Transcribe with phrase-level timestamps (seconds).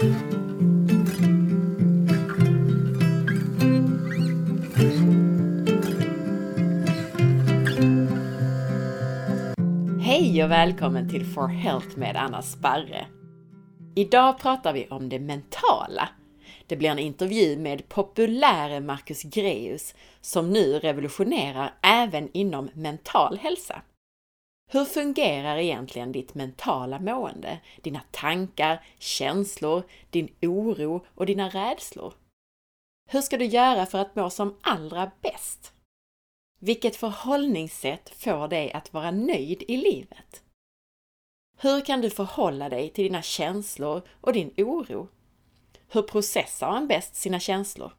[0.00, 0.08] Hej
[10.44, 13.06] och välkommen till For Health med Anna Sparre.
[13.94, 16.08] Idag pratar vi om det mentala.
[16.66, 23.82] Det blir en intervju med populäre Marcus Greus som nu revolutionerar även inom mental hälsa.
[24.72, 27.60] Hur fungerar egentligen ditt mentala mående?
[27.82, 32.14] Dina tankar, känslor, din oro och dina rädslor?
[33.08, 35.72] Hur ska du göra för att må som allra bäst?
[36.60, 40.42] Vilket förhållningssätt får dig att vara nöjd i livet?
[41.58, 45.08] Hur kan du förhålla dig till dina känslor och din oro?
[45.88, 47.92] Hur processar man bäst sina känslor?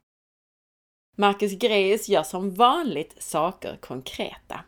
[1.18, 4.66] Marcus Greus gör som vanligt saker konkreta.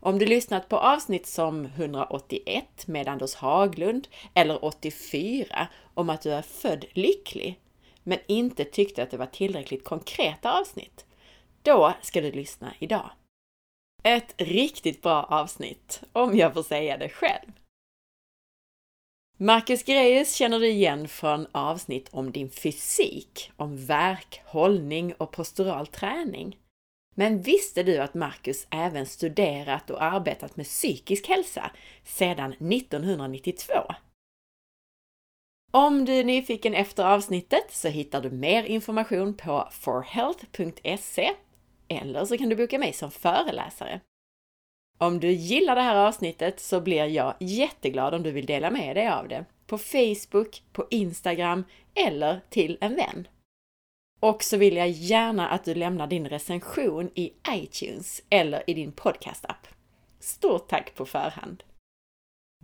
[0.00, 6.32] Om du lyssnat på avsnitt som 181 med Anders Haglund eller 84 om att du
[6.32, 7.60] är född lycklig,
[8.02, 11.06] men inte tyckte att det var tillräckligt konkreta avsnitt,
[11.62, 13.10] då ska du lyssna idag.
[14.02, 17.52] Ett riktigt bra avsnitt, om jag får säga det själv.
[19.38, 25.86] Marcus Greus känner du igen från avsnitt om din fysik, om verk, hållning och postural
[25.86, 26.58] träning.
[27.18, 31.70] Men visste du att Marcus även studerat och arbetat med psykisk hälsa
[32.04, 33.72] sedan 1992?
[35.72, 41.30] Om du är nyfiken efter avsnittet så hittar du mer information på forhealth.se
[41.88, 44.00] eller så kan du boka mig som föreläsare.
[44.98, 48.96] Om du gillar det här avsnittet så blir jag jätteglad om du vill dela med
[48.96, 51.64] dig av det på Facebook, på Instagram
[51.94, 53.28] eller till en vän.
[54.20, 58.92] Och så vill jag gärna att du lämnar din recension i iTunes eller i din
[58.92, 59.66] podcastapp.
[60.20, 61.62] Stort tack på förhand!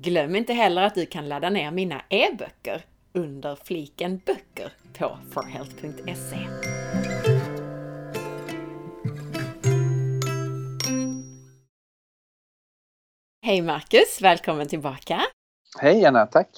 [0.00, 6.38] Glöm inte heller att du kan ladda ner mina e-böcker under fliken böcker på forhealth.se.
[13.44, 14.20] Hej Marcus!
[14.20, 15.20] Välkommen tillbaka!
[15.80, 16.48] Hej Anna, tack!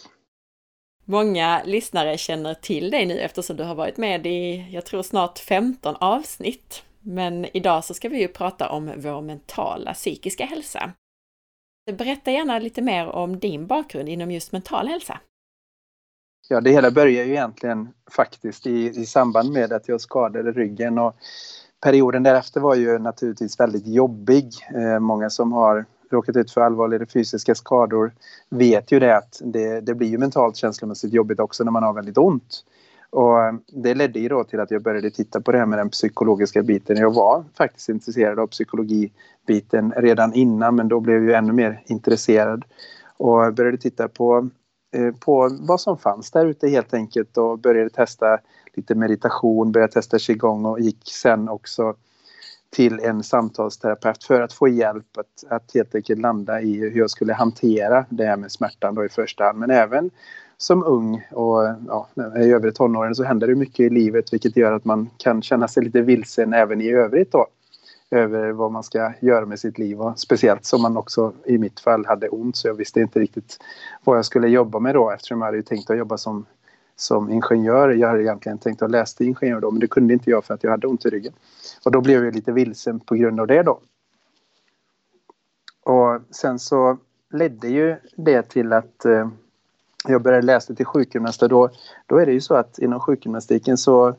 [1.05, 5.39] Många lyssnare känner till dig nu eftersom du har varit med i, jag tror snart
[5.39, 6.83] 15 avsnitt.
[7.01, 10.93] Men idag så ska vi ju prata om vår mentala psykiska hälsa.
[11.93, 15.21] Berätta gärna lite mer om din bakgrund inom just mental hälsa.
[16.49, 20.99] Ja, det hela börjar ju egentligen faktiskt i, i samband med att jag skadade ryggen
[20.99, 21.17] och
[21.81, 24.53] perioden därefter var ju naturligtvis väldigt jobbig.
[24.75, 28.13] Eh, många som har råkat ut för allvarliga fysiska skador
[28.51, 31.93] vet ju det att det, det blir ju mentalt känslomässigt jobbigt också när man har
[31.93, 32.65] väldigt ont.
[33.11, 35.79] Och eh, det ledde ju då till att jag började titta på det här med
[35.79, 36.97] den psykologiska biten.
[36.97, 42.65] Jag var faktiskt intresserad av psykologibiten redan innan men då blev jag ännu mer intresserad
[43.17, 44.49] och började titta på,
[44.97, 48.39] eh, på vad som fanns där ute helt enkelt och började testa
[48.75, 51.95] lite meditation, började testa qigong och gick sen också
[52.75, 57.11] till en samtalsterapeut för att få hjälp att, att helt enkelt landa i hur jag
[57.11, 59.59] skulle hantera det här med smärtan då i första hand.
[59.59, 60.11] Men även
[60.59, 64.73] som ung och ja, i övre tonåren så händer det mycket i livet vilket gör
[64.73, 67.47] att man kan känna sig lite vilsen även i övrigt då.
[68.11, 71.81] Över vad man ska göra med sitt liv och speciellt som man också i mitt
[71.81, 73.59] fall hade ont så jag visste inte riktigt
[74.05, 76.47] vad jag skulle jobba med då eftersom jag hade tänkt att jobba som
[76.97, 77.89] som ingenjör.
[77.89, 80.55] Jag hade egentligen tänkt att läsa till ingenjör då men det kunde inte jag för
[80.55, 81.33] att jag hade ont i ryggen.
[81.85, 83.81] Och då blev jag lite vilsen på grund av det då.
[85.83, 86.99] Och sen så
[87.33, 89.29] ledde ju det till att eh,
[90.09, 91.71] jag började läsa till sjukgymnast och då,
[92.07, 94.15] då är det ju så att inom sjukgymnastiken så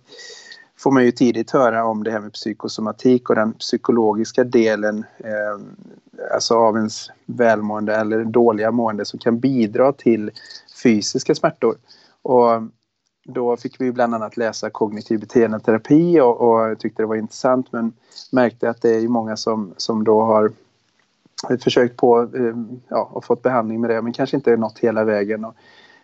[0.77, 5.59] får man ju tidigt höra om det här med psykosomatik och den psykologiska delen eh,
[6.33, 10.31] alltså av ens välmående eller dåliga mående som kan bidra till
[10.83, 11.75] fysiska smärtor.
[12.25, 12.61] Och
[13.25, 17.93] då fick vi bland annat läsa kognitiv beteendeterapi och, och tyckte det var intressant men
[18.31, 20.51] märkte att det är många som, som då har
[21.59, 22.55] försökt på eh,
[22.87, 25.45] ja, och fått behandling med det men kanske inte nått hela vägen.
[25.45, 25.55] Och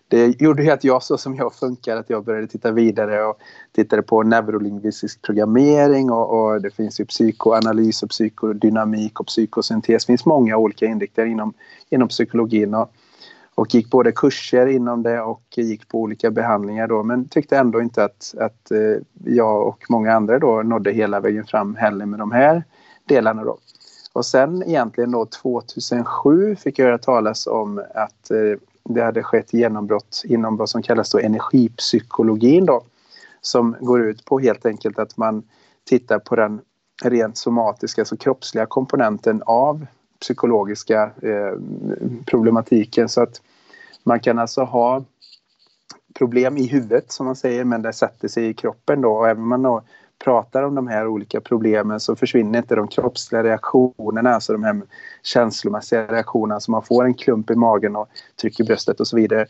[0.07, 3.37] det gjorde ju att jag så som jag funkar att jag började titta vidare och
[3.71, 10.05] tittade på neurolingvistisk programmering och, och, det finns ju psykoanalys och psykodynamik och psykosyntes.
[10.05, 11.53] Det finns många olika inriktningar inom,
[11.89, 12.73] inom psykologin.
[12.73, 12.93] Och,
[13.55, 17.81] och gick både kurser inom det och gick på olika behandlingar då men tyckte ändå
[17.81, 22.19] inte att, att eh, jag och många andra då nådde hela vägen fram heller med
[22.19, 22.63] de här
[23.05, 23.57] delarna då.
[24.13, 29.53] Och sen egentligen då 2007 fick jag höra talas om att eh, det hade skett
[29.53, 32.83] genombrott inom vad som kallas då energipsykologin då.
[33.41, 35.43] Som går ut på helt enkelt att man
[35.89, 36.61] tittar på den
[37.03, 39.85] rent somatiska, alltså kroppsliga komponenten av
[40.21, 41.53] psykologiska eh,
[42.25, 43.09] problematiken.
[43.09, 43.41] Så att
[44.03, 45.03] man kan alltså ha
[46.13, 49.43] problem i huvudet som man säger men det sätter sig i kroppen då och även
[49.43, 49.83] om man då
[50.23, 54.81] pratar om de här olika problemen så försvinner inte de kroppsliga reaktionerna, alltså de här
[55.23, 58.09] känslomässiga reaktionerna så man får en klump i magen och
[58.41, 59.45] tryck i bröstet och så vidare.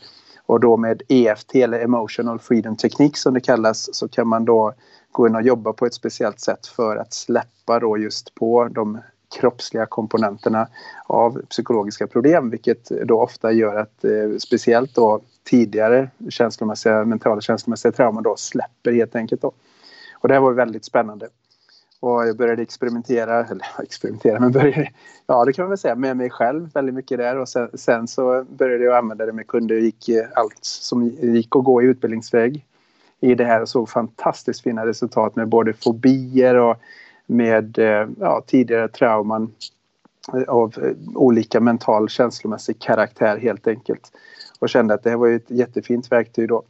[0.46, 4.72] Och då med EFT eller Emotional Freedom Technique som det kallas så kan man då
[5.12, 8.98] gå in och jobba på ett speciellt sätt för att släppa då just på de
[9.40, 10.68] kroppsliga komponenterna
[11.06, 17.92] av psykologiska problem vilket då ofta gör att eh, speciellt då tidigare känslomässiga, mentala känslomässiga
[17.92, 19.42] trauman då släpper helt enkelt.
[19.42, 19.52] Då.
[20.14, 21.28] Och det här var väldigt spännande.
[22.00, 24.90] Och jag började experimentera, eller experimentera, men började,
[25.26, 27.38] ja det kan man väl säga, med mig själv väldigt mycket där.
[27.38, 31.02] Och sen, sen så började jag använda det med kunder och gick eh, allt som
[31.08, 32.66] gick att gå i utbildningsväg
[33.20, 36.76] i det här och såg fantastiskt fina resultat med både fobier och
[37.26, 39.54] med eh, ja, tidigare trauman
[40.34, 44.12] eh, av eh, olika mental känslomässig karaktär helt enkelt.
[44.58, 46.62] Och kände att det här var ett jättefint verktyg då.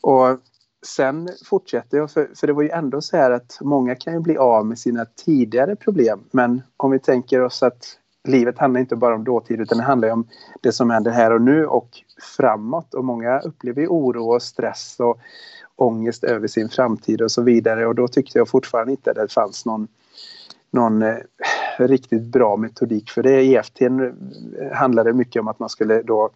[0.00, 0.38] Och
[0.86, 4.20] sen fortsätter jag, för, för det var ju ändå så här att många kan ju
[4.20, 6.20] bli av med sina tidigare problem.
[6.30, 10.10] Men om vi tänker oss att livet handlar inte bara om dåtid utan det handlar
[10.10, 10.28] om
[10.60, 11.88] det som händer här och nu och
[12.36, 12.94] framåt.
[12.94, 15.18] Och många upplever ju oro och stress och
[15.80, 17.86] ångest över sin framtid och så vidare.
[17.86, 19.88] Och då tyckte jag fortfarande inte att det fanns någon,
[20.70, 21.16] någon eh,
[21.78, 23.42] riktigt bra metodik för det.
[23.42, 23.78] EFT
[24.72, 26.30] handlade mycket om att man skulle då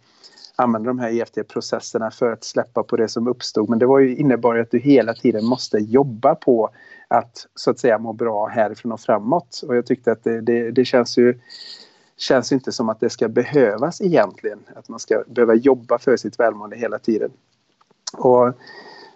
[0.55, 3.69] använda de här EFT-processerna för att släppa på det som uppstod.
[3.69, 6.69] Men det var ju innebar att du hela tiden måste jobba på
[7.07, 9.61] att så att säga må bra härifrån och framåt.
[9.67, 11.39] Och jag tyckte att det, det, det känns ju
[12.17, 14.59] känns inte som att det ska behövas egentligen.
[14.75, 17.31] Att man ska behöva jobba för sitt välmående hela tiden.
[18.17, 18.53] Och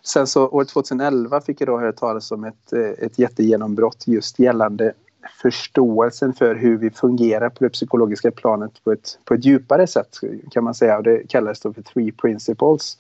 [0.04, 4.40] sen så år 2011 fick jag då höra talas om ett, eh, ett jättegenombrott just
[4.40, 4.94] gällande
[5.42, 10.20] förståelsen för hur vi fungerar på det psykologiska planet på ett, på ett djupare sätt
[10.52, 10.98] kan man säga.
[10.98, 12.98] Och det kallades då för Three Principles.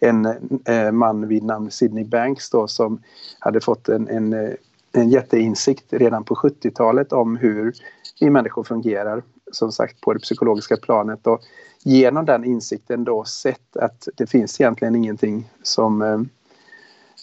[0.00, 0.26] En
[0.64, 3.02] eh, man vid namn Sidney Banks då som
[3.38, 4.50] hade fått en, en, eh,
[4.92, 7.72] en jätteinsikt redan på 70-talet om hur
[8.20, 9.22] vi människor fungerar
[9.52, 11.40] som sagt på det psykologiska planet och
[11.84, 16.20] genom den insikten då sett att det finns egentligen ingenting som eh,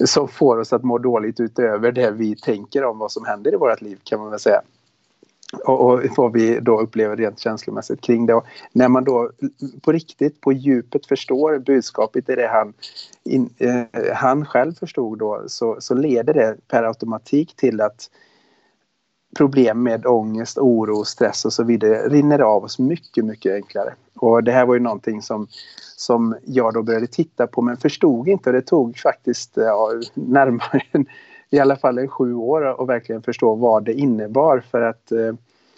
[0.03, 3.57] som får oss att må dåligt utöver det vi tänker om vad som händer i
[3.57, 4.61] vårt liv kan man väl säga.
[5.65, 8.33] Och, och vad vi då upplever rent känslomässigt kring det.
[8.33, 9.31] Och när man då
[9.81, 12.73] på riktigt, på djupet förstår budskapet i det han,
[13.23, 18.09] in, eh, han själv förstod då så, så leder det per automatik till att
[19.35, 23.93] problem med ångest, oro, stress och så vidare rinner av oss mycket, mycket enklare.
[24.15, 25.47] Och det här var ju någonting som,
[25.95, 30.81] som jag då började titta på men förstod inte och det tog faktiskt ja, närmare
[30.91, 31.05] en,
[31.49, 35.33] i alla fall en sju år att verkligen förstå vad det innebar för att eh,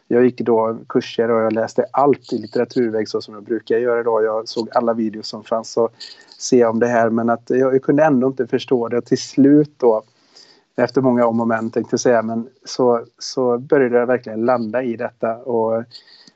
[0.07, 4.03] jag gick då kurser och jag läste allt i litteraturväg så som jag brukar göra
[4.03, 4.23] då.
[4.23, 5.91] Jag såg alla videos som fanns och
[6.37, 9.17] se om det här men att jag, jag kunde ändå inte förstå det och till
[9.17, 10.03] slut då
[10.83, 14.83] efter många om och men tänkte jag säga, men så, så började jag verkligen landa
[14.83, 15.35] i detta.
[15.35, 15.83] Och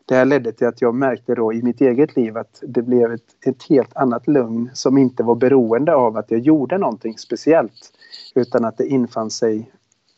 [0.06, 3.12] det här ledde till att jag märkte då i mitt eget liv att det blev
[3.14, 7.92] ett, ett helt annat lugn som inte var beroende av att jag gjorde någonting speciellt
[8.36, 9.72] utan att det infann sig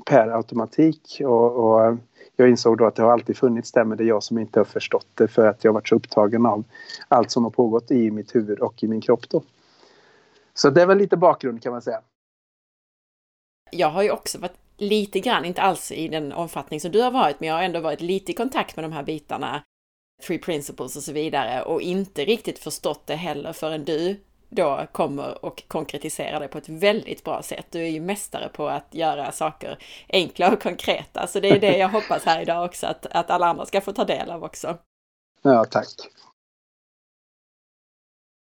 [0.05, 1.21] per automatik.
[1.25, 1.97] Och, och
[2.35, 4.59] jag insåg då att det har alltid funnits där men det är jag som inte
[4.59, 6.63] har förstått det för att jag varit så upptagen av
[7.07, 9.43] allt som har pågått i mitt huvud och i min kropp då.
[10.53, 11.99] Så det är väl lite bakgrund kan man säga
[13.73, 17.11] jag har ju också varit lite grann, inte alls i den omfattning som du har
[17.11, 19.63] varit, men jag har ändå varit lite i kontakt med de här bitarna,
[20.27, 25.45] Three Principles och så vidare, och inte riktigt förstått det heller förrän du då kommer
[25.45, 27.65] och konkretiserar det på ett väldigt bra sätt.
[27.69, 29.77] Du är ju mästare på att göra saker
[30.09, 33.45] enkla och konkreta, så det är det jag hoppas här idag också, att, att alla
[33.45, 34.77] andra ska få ta del av också.
[35.41, 35.87] Ja, tack.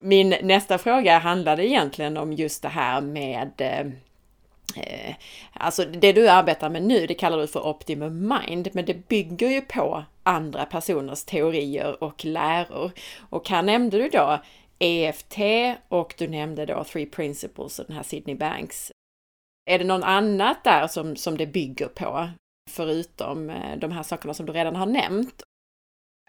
[0.05, 3.87] Min nästa fråga handlade egentligen om just det här med Eh,
[4.77, 5.15] Eh,
[5.53, 9.51] alltså det du arbetar med nu, det kallar du för optimum mind, men det bygger
[9.51, 12.91] ju på andra personers teorier och läror.
[13.31, 14.41] Och här nämnde du då
[14.79, 15.39] EFT
[15.89, 18.93] och du nämnde då Three Principles och den här Sydney Banks.
[19.71, 22.29] Är det någon annat där som, som det bygger på?
[22.71, 25.43] Förutom eh, de här sakerna som du redan har nämnt?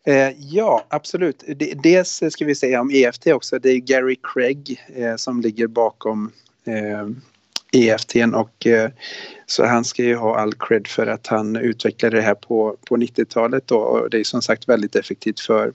[0.05, 1.43] Eh, ja, absolut.
[1.83, 4.81] Dels ska vi säga om EFT också, det är Gary Craig
[5.17, 6.31] som ligger bakom
[7.73, 8.91] EFT'n EFT och eh,
[9.45, 12.97] så han ska ju ha all cred för att han utvecklade det här på, på
[12.97, 15.73] 90-talet då och det är som sagt väldigt effektivt för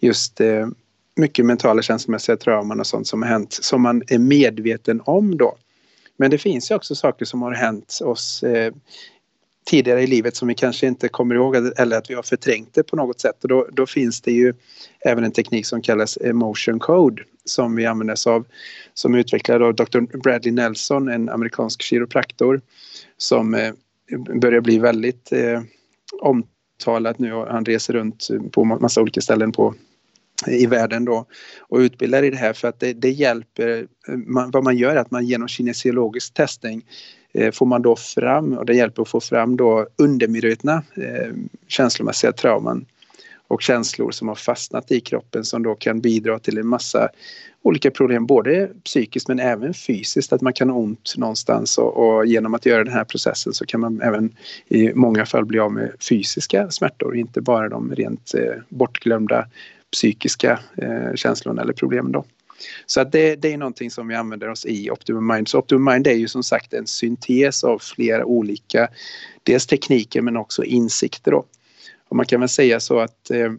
[0.00, 0.68] just eh,
[1.16, 5.56] mycket mentala känslomässiga trauman och sånt som har hänt som man är medveten om då.
[6.16, 8.72] Men det finns ju också saker som har hänt oss eh,
[9.66, 12.82] tidigare i livet som vi kanske inte kommer ihåg eller att vi har förträngt det
[12.82, 13.42] på något sätt.
[13.42, 14.54] Och då, då finns det ju
[15.00, 18.46] även en teknik som kallas eh, emotion code som vi använder oss av
[18.94, 20.00] som utvecklad av Dr.
[20.18, 22.60] Bradley Nelson, en amerikansk kiropraktor
[23.16, 23.72] som eh,
[24.40, 25.62] börjar bli väldigt eh,
[26.22, 29.74] omtalat nu och han reser runt på massa olika ställen på
[30.46, 31.26] eh, i världen då
[31.60, 33.86] och utbildar i det här för att det, det hjälper.
[34.08, 36.84] Eh, man, vad man gör är att man genom kinesiologisk testning eh,
[37.36, 41.32] Eh, får man då fram och det hjälper att få fram då undermedvetna eh,
[41.66, 42.86] känslomässiga trauman
[43.48, 47.08] och känslor som har fastnat i kroppen som då kan bidra till en massa
[47.62, 52.26] olika problem, både psykiskt men även fysiskt, att man kan ha ont någonstans och, och,
[52.26, 54.36] genom att göra den här processen så kan man även
[54.68, 59.46] i många fall bli av med fysiska smärtor, inte bara de rent eh, bortglömda
[59.92, 62.24] psykiska eh, känslorna eller problemen då.
[62.86, 65.48] Så att det, det är någonting som vi använder oss i Optimum Mind.
[65.48, 68.88] Så Optimum Mind är ju som sagt en syntes av flera olika,
[69.42, 71.44] dels tekniker men också insikter då.
[72.08, 73.52] Och man kan väl säga så att eh,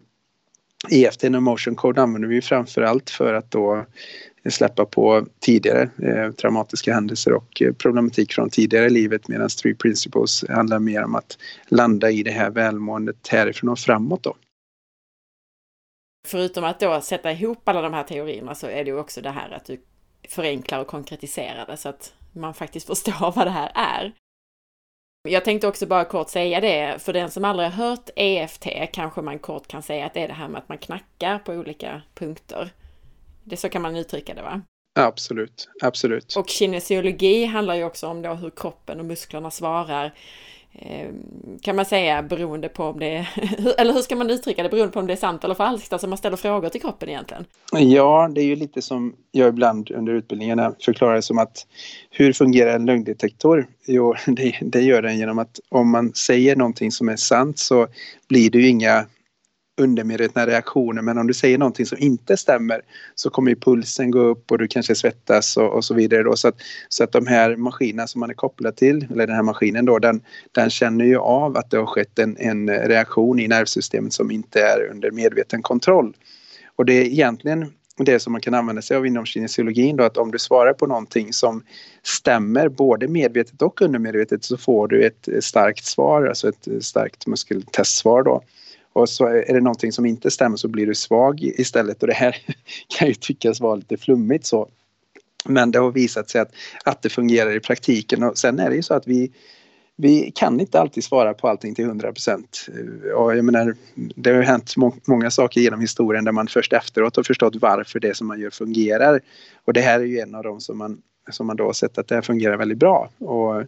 [0.90, 3.86] EFT och Motion Code använder vi framförallt för att då
[4.50, 9.74] släppa på tidigare eh, traumatiska händelser och eh, problematik från tidigare i livet medan Three
[9.74, 11.38] Principles handlar mer om att
[11.68, 14.36] landa i det här välmåendet härifrån och framåt då.
[16.26, 19.30] Förutom att då sätta ihop alla de här teorierna så är det ju också det
[19.30, 19.80] här att du
[20.28, 24.12] förenklar och konkretiserar det så att man faktiskt förstår vad det här är.
[25.28, 29.22] Jag tänkte också bara kort säga det, för den som aldrig har hört EFT kanske
[29.22, 32.02] man kort kan säga att det är det här med att man knackar på olika
[32.14, 32.70] punkter.
[33.44, 34.62] Det så kan man uttrycka det va?
[34.98, 36.36] Absolut, absolut.
[36.36, 40.14] Och kinesiologi handlar ju också om då hur kroppen och musklerna svarar
[40.80, 43.28] Ehm, kan man säga beroende på om det är,
[43.78, 46.08] eller hur ska man uttrycka det, beroende på om det är sant eller falskt, alltså
[46.08, 47.44] man ställer frågor till kroppen egentligen?
[47.72, 51.66] Ja, det är ju lite som jag ibland under utbildningarna förklarar som att
[52.10, 53.66] hur fungerar en lögndetektor?
[53.86, 57.86] Jo, det, det gör den genom att om man säger någonting som är sant så
[58.28, 59.06] blir det ju inga
[59.78, 62.80] undermedvetna reaktioner men om du säger någonting som inte stämmer
[63.14, 66.22] så kommer ju pulsen gå upp och du kanske svettas och, och så vidare.
[66.22, 66.36] Då.
[66.36, 66.56] Så, att,
[66.88, 69.98] så att de här maskinerna som man är kopplad till, eller den här maskinen då,
[69.98, 70.20] den,
[70.52, 74.60] den känner ju av att det har skett en, en reaktion i nervsystemet som inte
[74.60, 76.16] är under medveten kontroll.
[76.76, 77.72] Och det är egentligen
[78.04, 80.86] det som man kan använda sig av inom kinesiologin då att om du svarar på
[80.86, 81.62] någonting som
[82.02, 88.22] stämmer både medvetet och undermedvetet så får du ett starkt svar, alltså ett starkt muskeltestsvar
[88.22, 88.42] då.
[88.98, 92.14] Och så är det någonting som inte stämmer så blir du svag istället och det
[92.14, 92.36] här
[92.98, 94.68] kan ju tyckas vara lite flummigt så.
[95.44, 96.52] Men det har visat sig att,
[96.84, 99.32] att det fungerar i praktiken och sen är det ju så att vi
[100.00, 102.66] vi kan inte alltid svara på allting till 100 procent.
[102.68, 107.16] Eh, jag menar, det har hänt må många saker genom historien där man först efteråt
[107.16, 109.20] har förstått varför det som man gör fungerar.
[109.64, 110.98] Och det här är ju en av dem som man,
[111.30, 113.10] som man då har sett att det här fungerar väldigt bra.
[113.18, 113.64] Och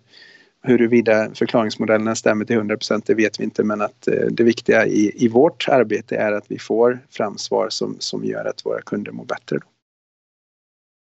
[0.63, 4.87] Huruvida förklaringsmodellerna stämmer till 100 procent det vet vi inte men att eh, det viktiga
[4.87, 8.83] i, i vårt arbete är att vi får fram svar som, som gör att våra
[8.83, 9.59] kunder mår bättre.
[9.59, 9.67] Då.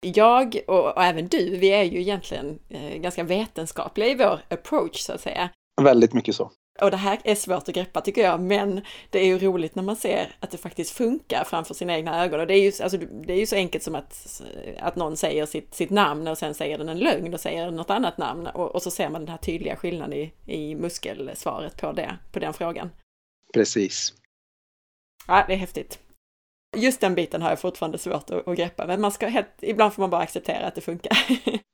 [0.02, 5.00] Jag och, och, även du, vi är ju egentligen eh, ganska vetenskapliga i vår approach
[5.00, 5.50] så att säga.
[5.82, 6.50] Väldigt mycket så.
[6.80, 9.82] Och det här är svårt att greppa tycker jag, men det är ju roligt när
[9.82, 12.40] man ser att det faktiskt funkar framför sina egna ögon.
[12.40, 14.42] Och det är ju, alltså, det är ju så enkelt som att,
[14.78, 17.90] att någon säger sitt, sitt namn och sen säger den en lögn och säger något
[17.90, 18.46] annat namn.
[18.46, 22.38] Och, och så ser man den här tydliga skillnaden i, i muskelsvaret på, det, på
[22.38, 22.90] den frågan.
[23.54, 24.14] Precis.
[25.26, 25.98] Ja, det är häftigt.
[26.76, 29.94] Just den biten har jag fortfarande svårt att, att greppa, men man ska helt, ibland
[29.94, 31.16] får man bara acceptera att det funkar.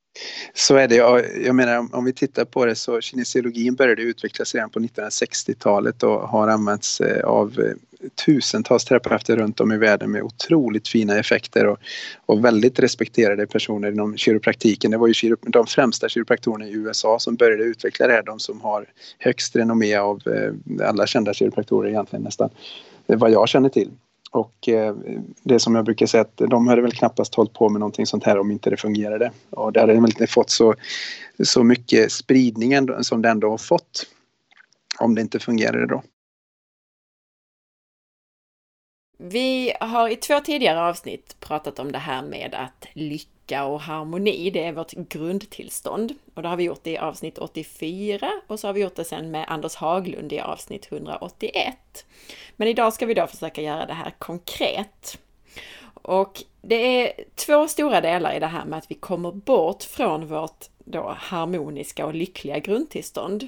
[0.53, 0.95] Så är det.
[1.45, 6.21] Jag menar om vi tittar på det så kinesiologin började utvecklas redan på 1960-talet och
[6.21, 11.65] har använts eh, av eh, tusentals terapeuter runt om i världen med otroligt fina effekter
[11.65, 11.77] och,
[12.25, 14.91] och väldigt respekterade personer inom kiropraktiken.
[14.91, 18.61] Det var ju de främsta kiropraktorerna i USA som började utveckla det här, de som
[18.61, 18.85] har
[19.19, 22.49] högst renommé av eh, alla kända kiropraktorer egentligen nästan,
[23.05, 23.89] vad jag känner till.
[24.31, 24.95] Och eh,
[25.43, 28.23] det som jag brukar säga att de hade väl knappast hållit på med någonting sånt
[28.23, 29.31] här om inte det fungerade.
[29.49, 30.75] Och det hade väl inte fått så,
[31.43, 34.05] så mycket spridning ändå, som det ändå har fått
[34.99, 36.03] om det inte fungerade då.
[39.17, 43.81] Vi har i två tidigare avsnitt pratat om det här med att lyckas lycka och
[43.81, 46.13] harmoni, det är vårt grundtillstånd.
[46.33, 49.31] Och det har vi gjort i avsnitt 84 och så har vi gjort det sen
[49.31, 52.05] med Anders Haglund i avsnitt 181.
[52.55, 55.19] Men idag ska vi då försöka göra det här konkret.
[55.93, 60.27] Och det är två stora delar i det här med att vi kommer bort från
[60.27, 63.47] vårt då harmoniska och lyckliga grundtillstånd.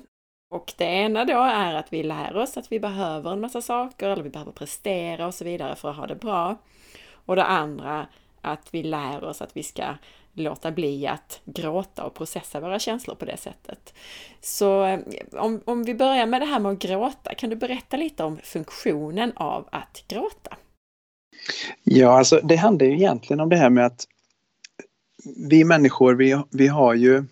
[0.51, 4.09] Och det ena då är att vi lär oss att vi behöver en massa saker,
[4.09, 6.55] eller vi behöver prestera och så vidare för att ha det bra.
[7.25, 8.07] Och det andra
[8.41, 9.83] att vi lär oss att vi ska
[10.33, 13.93] låta bli att gråta och processa våra känslor på det sättet.
[14.41, 14.99] Så eh,
[15.31, 18.39] om, om vi börjar med det här med att gråta, kan du berätta lite om
[18.43, 20.57] funktionen av att gråta?
[21.83, 24.07] Ja, alltså det handlar ju egentligen om det här med att
[25.49, 27.23] vi människor, vi, vi har ju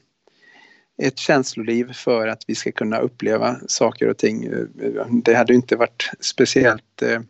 [1.01, 4.43] ett känsloliv för att vi ska kunna uppleva saker och ting.
[4.43, 7.21] Eh, det hade inte varit speciellt eh,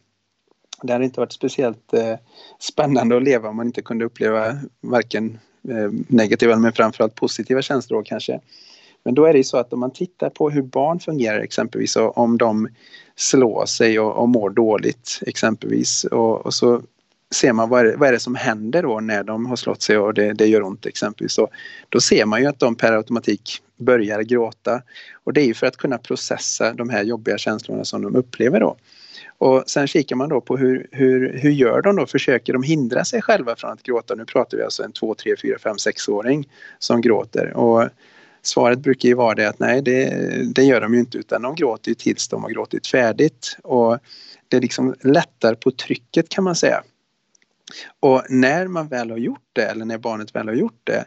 [0.84, 2.16] det hade inte varit speciellt eh,
[2.60, 8.04] spännande att leva om man inte kunde uppleva varken eh, negativa men framförallt positiva känslor
[8.04, 8.40] kanske.
[9.04, 11.96] Men då är det ju så att om man tittar på hur barn fungerar exempelvis
[11.96, 12.68] och om de
[13.16, 16.82] slår sig och, och mår dåligt exempelvis och, och så
[17.36, 19.82] ser man vad är, det, vad är det som händer då när de har slått
[19.82, 21.34] sig och det, det gör ont exempelvis.
[21.34, 21.50] Så,
[21.90, 24.82] då ser man ju att de per automatik börjar gråta
[25.24, 28.60] och det är ju för att kunna processa de här jobbiga känslorna som de upplever
[28.60, 28.78] då.
[29.40, 32.06] Och sen kikar man då på hur, hur, hur gör de då?
[32.06, 34.16] Försöker de hindra sig själva från att gråta?
[34.16, 37.54] Nu pratar vi alltså en 2, 3, 4, 5, 6-åring som gråter.
[37.58, 37.90] Och
[38.42, 40.10] svaret brukar ju vara det att nej, det,
[40.56, 43.58] det gör de ju inte utan de gråter ju tills de har gråtit färdigt.
[43.64, 43.98] Och
[44.48, 46.84] det liksom lättar på trycket kan man säga.
[48.00, 51.06] Och när man väl har gjort det, eller när barnet väl har gjort det,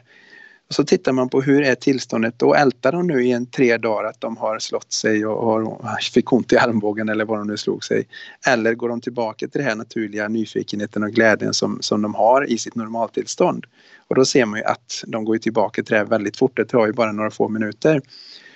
[0.71, 2.55] och så tittar man på hur är tillståndet då?
[2.55, 6.33] Ältar de nu i en tre dagar att de har slått sig och har, fick
[6.33, 8.07] ont i armbågen eller vad de nu slog sig?
[8.47, 12.51] Eller går de tillbaka till den här naturliga nyfikenheten och glädjen som, som de har
[12.51, 13.67] i sitt normaltillstånd?
[14.09, 16.57] Och då ser man ju att de går tillbaka till det här väldigt fort.
[16.57, 18.01] Det tar ju bara några få minuter.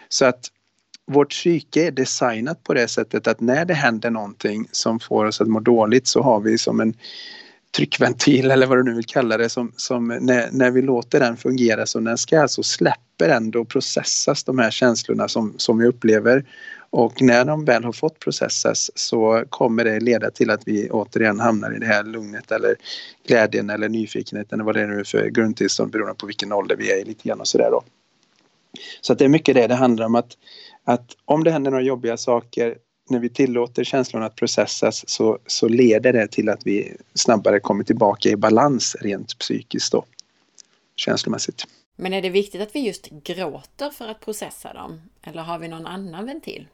[0.09, 0.51] Så att
[1.07, 5.41] vårt psyke är designat på det sättet att när det händer någonting som får oss
[5.41, 6.95] att må dåligt så har vi som en
[7.77, 11.37] tryckventil eller vad du nu vill kalla det som, som när, när vi låter den
[11.37, 15.87] fungera som den ska så släpper den då processas de här känslorna som, som vi
[15.87, 16.45] upplever
[16.91, 21.41] och när de väl har fått processas så kommer det leda till att vi återigen
[21.41, 22.75] hamnar i det här lugnet eller
[23.27, 26.93] glädjen eller nyfikenheten eller vad det är nu för grundtillstånd beroende på vilken ålder vi
[26.93, 27.85] är i lite grann och sådär då.
[29.01, 30.33] Så att det är mycket det det handlar om att,
[30.85, 32.77] att om det händer några jobbiga saker
[33.11, 37.85] när vi tillåter känslorna att processas så, så leder det till att vi snabbare kommer
[37.85, 40.05] tillbaka i balans rent psykiskt då,
[40.97, 41.65] känslomässigt.
[41.97, 45.01] Men är det viktigt att vi just gråter för att processa dem?
[45.23, 46.67] Eller har vi någon annan ventil?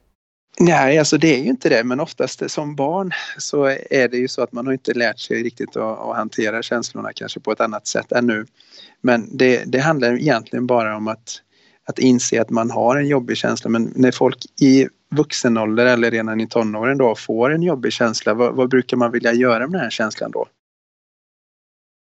[0.59, 4.29] Nej, alltså det är ju inte det, men oftast som barn så är det ju
[4.29, 7.61] så att man har inte lärt sig riktigt att, att hantera känslorna kanske på ett
[7.61, 8.47] annat sätt ännu.
[9.01, 11.43] Men det, det handlar egentligen bara om att,
[11.85, 16.11] att inse att man har en jobbig känsla, men när folk i vuxen ålder eller
[16.11, 19.73] redan i tonåren då får en jobbig känsla, vad, vad brukar man vilja göra med
[19.73, 20.47] den här känslan då?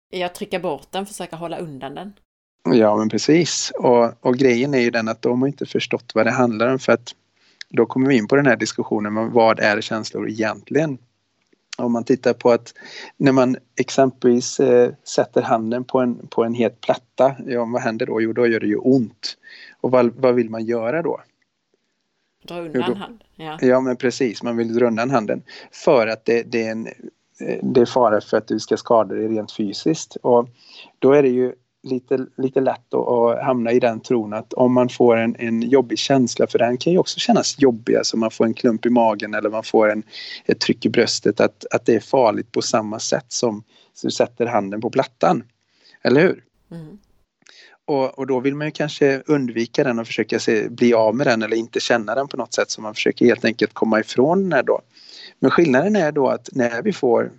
[0.10, 2.13] Jag trycker bort den, försöka hålla undan den.
[2.63, 3.72] Ja, men precis.
[3.76, 6.80] Och, och grejen är ju den att de har inte förstått vad det handlar om
[6.80, 7.15] för att
[7.69, 10.98] då kommer vi in på den här diskussionen om vad är känslor egentligen?
[11.78, 12.74] Om man tittar på att
[13.17, 18.06] när man exempelvis eh, sätter handen på en, på en het platta, ja vad händer
[18.06, 18.22] då?
[18.22, 19.38] Jo, då gör det ju ont.
[19.82, 21.22] Och vad, vad vill man göra då?
[22.56, 23.24] Dra undan handen.
[23.36, 23.58] Ja.
[23.62, 24.44] ja, men precis.
[24.44, 25.44] Man vill dra undan handen.
[25.72, 26.88] För att det, det, är en,
[27.62, 30.16] det är fara för att du ska skada dig rent fysiskt.
[30.16, 30.50] Och
[31.00, 34.74] då är det ju lite, lite lätt att, att hamna i den tron att om
[34.74, 38.32] man får en, en jobbig känsla, för den kan ju också kännas jobbig, alltså man
[38.32, 40.04] får en klump i magen eller man får en,
[40.46, 43.64] ett tryck i bröstet, att, att det är farligt på samma sätt som
[44.02, 45.44] du sätter handen på plattan.
[46.02, 46.44] Eller hur?
[46.72, 47.00] Mm.
[47.89, 51.28] Och, och, då vill man ju kanske undvika den och försöka se, bli av med
[51.28, 54.41] den eller inte känna den på något sätt så man försöker helt enkelt komma ifrån
[54.43, 54.82] den här då.
[55.39, 57.32] Men skillnaden är då att när vi får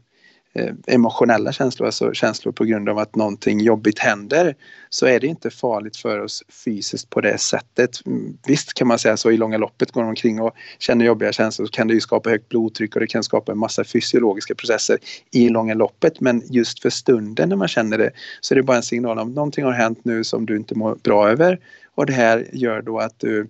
[0.53, 4.55] Eh, emotionella känslor, alltså känslor på grund av att någonting jobbigt händer,
[4.89, 8.07] så är det inte farligt för oss fysiskt på det sättet.
[8.07, 11.33] Mm, visst kan man säga så i långa loppet, går de omkring och känner jobbiga
[11.33, 14.55] känslor så kan det ju skapa högt blodtryck och det kan skapa en massa fysiologiska
[14.55, 14.99] processer
[15.33, 16.21] i långa loppet.
[16.21, 18.11] Men just för stunden när man känner det
[18.41, 20.95] så är det bara en signal om någonting har hänt nu som du inte mår
[20.95, 21.59] bra över
[21.95, 23.49] och det här gör då att du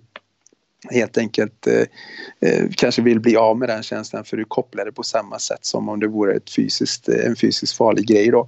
[0.89, 1.85] helt enkelt eh,
[2.49, 5.65] eh, kanske vill bli av med den känslan för du kopplar det på samma sätt
[5.65, 8.47] som om det vore ett fysiskt, eh, en fysiskt farlig grej då.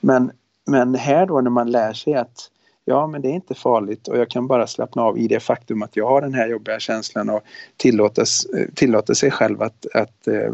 [0.00, 0.30] Men,
[0.66, 2.50] men här då när man lär sig att
[2.88, 5.82] ja men det är inte farligt och jag kan bara slappna av i det faktum
[5.82, 7.42] att jag har den här jobbiga känslan och
[7.76, 10.52] tillåta, eh, tillåta sig själv att, att äh,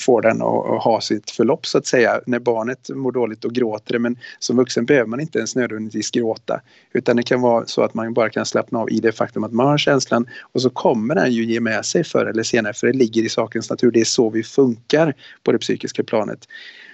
[0.00, 2.20] få den och, ha sitt förlopp så att säga.
[2.26, 6.60] När barnet mår dåligt och gråter men som vuxen behöver man inte ens nödvändigtvis gråta
[6.92, 9.52] utan det kan vara så att man bara kan slappna av i det faktum att
[9.52, 12.86] man har känslan och så kommer den ju ge med sig förr eller senare för
[12.86, 13.90] det ligger i sakens natur.
[13.90, 16.38] Det är så vi funkar på det psykiska planet.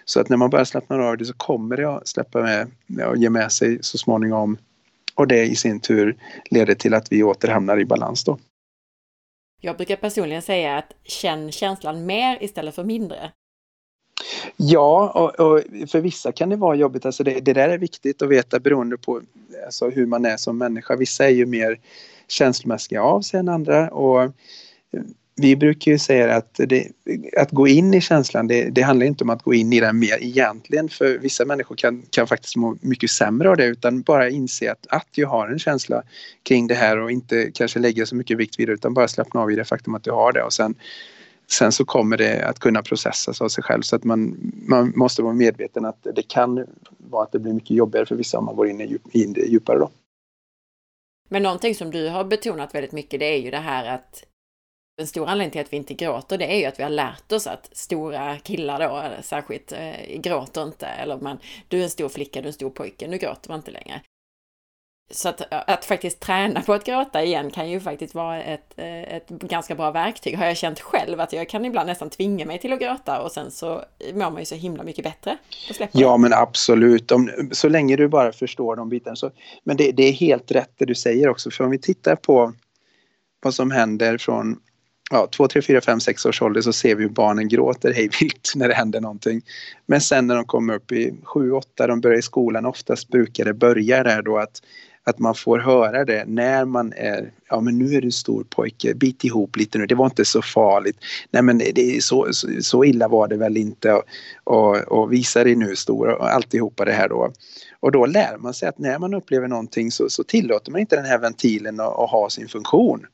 [0.04, 2.66] Så att när man bara slappnar av det så kommer det att släppa med
[3.08, 4.56] och ge med sig så småningom
[5.14, 6.16] och det i sin tur
[6.50, 8.38] leder till att vi åter hamnar i balans då.
[9.60, 13.32] Jag brukar personligen säga att känn känslan mer istället för mindre.
[14.56, 17.06] Ja, och, och, för vissa kan det vara jobbigt.
[17.06, 19.20] Alltså det, det där är viktigt att veta beroende på
[19.64, 20.96] alltså hur man är som människa.
[20.96, 21.80] Vissa är ju mer
[22.28, 23.90] känslomässiga av sig än andra.
[23.90, 24.32] Och
[25.36, 26.88] vi brukar ju säga att det,
[27.36, 29.98] att gå in i känslan, det, det, handlar inte om att gå in i den
[29.98, 30.88] mer egentligen.
[30.88, 34.86] För vissa människor kan, kan faktiskt må mycket sämre av det utan bara inse att,
[34.88, 36.02] att jag har en känsla
[36.42, 39.40] kring det här och inte kanske lägga så mycket vikt vid det utan bara slappna
[39.40, 40.42] av i det faktum att du har det.
[40.42, 40.74] Och sen,
[41.50, 45.22] sen så kommer det att kunna processas av sig själv så att man, man måste
[45.22, 46.66] vara medveten att det kan
[46.98, 49.32] vara att det blir mycket jobbigare för vissa om man går in i, djup, in
[49.32, 49.90] det djupare då.
[51.28, 54.24] Men någonting som du har betonat väldigt mycket det är ju det här att
[54.96, 57.32] den stora anledningen till att vi inte gråter, det är ju att vi har lärt
[57.32, 60.86] oss att stora killar då särskilt eh, gråter inte.
[60.86, 63.58] Eller man, du är en stor flicka, du är en stor pojke, nu gråter man
[63.58, 64.00] inte längre.
[65.10, 69.02] Så att, att faktiskt träna på att gråta igen kan ju faktiskt vara ett, eh,
[69.02, 70.38] ett ganska bra verktyg.
[70.38, 73.32] Har jag känt själv att jag kan ibland nästan tvinga mig till att gråta och
[73.32, 75.38] sen så mår man ju så himla mycket bättre.
[75.92, 79.16] Ja men absolut, om, så länge du bara förstår de bitarna.
[79.16, 79.30] Så,
[79.64, 82.52] men det, det är helt rätt det du säger också, för om vi tittar på
[83.42, 84.60] vad som händer från
[85.12, 88.10] ja, 2, 3, 4, 5, 6 års ålder så ser vi hur barnen gråter hej
[88.20, 89.42] vilt när det händer någonting.
[89.86, 93.44] Men sen när de kommer upp i 7, 8, de börjar i skolan, oftast brukar
[93.44, 94.62] det börja där då att
[95.04, 98.94] att man får höra det när man är, ja men nu är du stor pojke,
[98.94, 100.96] bit ihop lite nu, det var inte så farligt.
[101.30, 104.04] Nej men det är så, så, så illa var det väl inte och,
[104.44, 107.32] och, och visa dig nu stor och alltihopa det här då.
[107.80, 110.96] Och då lär man sig att när man upplever någonting så, så tillåter man inte
[110.96, 113.06] den här ventilen att, att ha sin funktion.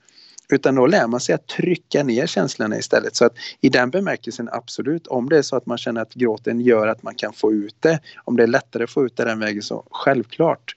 [0.53, 3.17] Utan då lär man sig att trycka ner känslorna istället.
[3.17, 6.61] Så att i den bemärkelsen absolut, om det är så att man känner att gråten
[6.61, 9.25] gör att man kan få ut det, om det är lättare att få ut det
[9.25, 10.75] den vägen så självklart.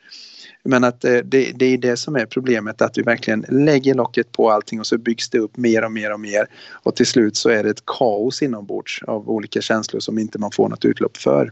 [0.64, 4.32] Men att eh, det, det är det som är problemet, att vi verkligen lägger locket
[4.32, 6.48] på allting och så byggs det upp mer och mer och mer.
[6.72, 10.52] Och till slut så är det ett kaos inombords av olika känslor som inte man
[10.52, 11.52] får något utlopp för.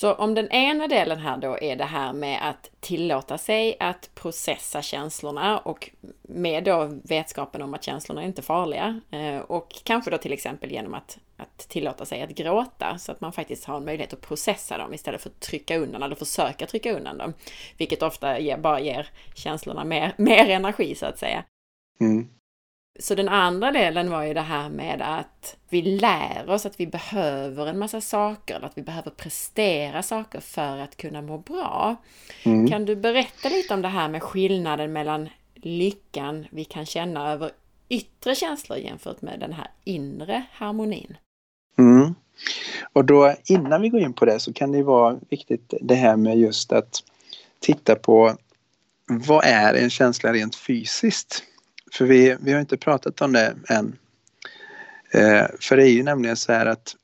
[0.00, 4.10] Så om den ena delen här då är det här med att tillåta sig att
[4.14, 5.90] processa känslorna och
[6.22, 10.32] med då vetskapen om att känslorna är inte är farliga eh, och kanske då till
[10.32, 14.12] exempel genom att, att tillåta sig att gråta så att man faktiskt har en möjlighet
[14.12, 17.32] att processa dem istället för att trycka undan eller försöka trycka undan dem.
[17.76, 21.44] Vilket ofta ger, bara ger känslorna mer, mer energi så att säga.
[22.00, 22.28] Mm.
[23.00, 26.86] Så den andra delen var ju det här med att vi lär oss att vi
[26.86, 31.96] behöver en massa saker, eller att vi behöver prestera saker för att kunna må bra.
[32.42, 32.68] Mm.
[32.68, 37.50] Kan du berätta lite om det här med skillnaden mellan lyckan vi kan känna över
[37.88, 41.16] yttre känslor jämfört med den här inre harmonin?
[41.78, 42.14] Mm.
[42.92, 46.16] Och då innan vi går in på det så kan det vara viktigt det här
[46.16, 47.02] med just att
[47.60, 48.36] titta på
[49.08, 51.44] vad är en känsla rent fysiskt?
[51.92, 53.98] För vi, vi har inte pratat om det än.
[55.10, 56.96] Eh, för det är ju nämligen så här att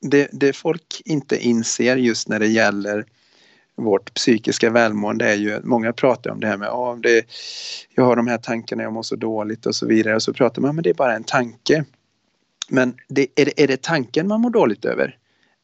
[0.00, 3.04] det, det folk inte inser just när det gäller
[3.76, 7.26] vårt psykiska välmående är ju, många pratar om det här med oh, det,
[7.94, 10.62] jag har de här tankarna, jag mår så dåligt och så vidare och så pratar
[10.62, 11.84] man men det är bara en tanke.
[12.68, 15.18] Men det, är, det, är det tanken man mår dåligt över?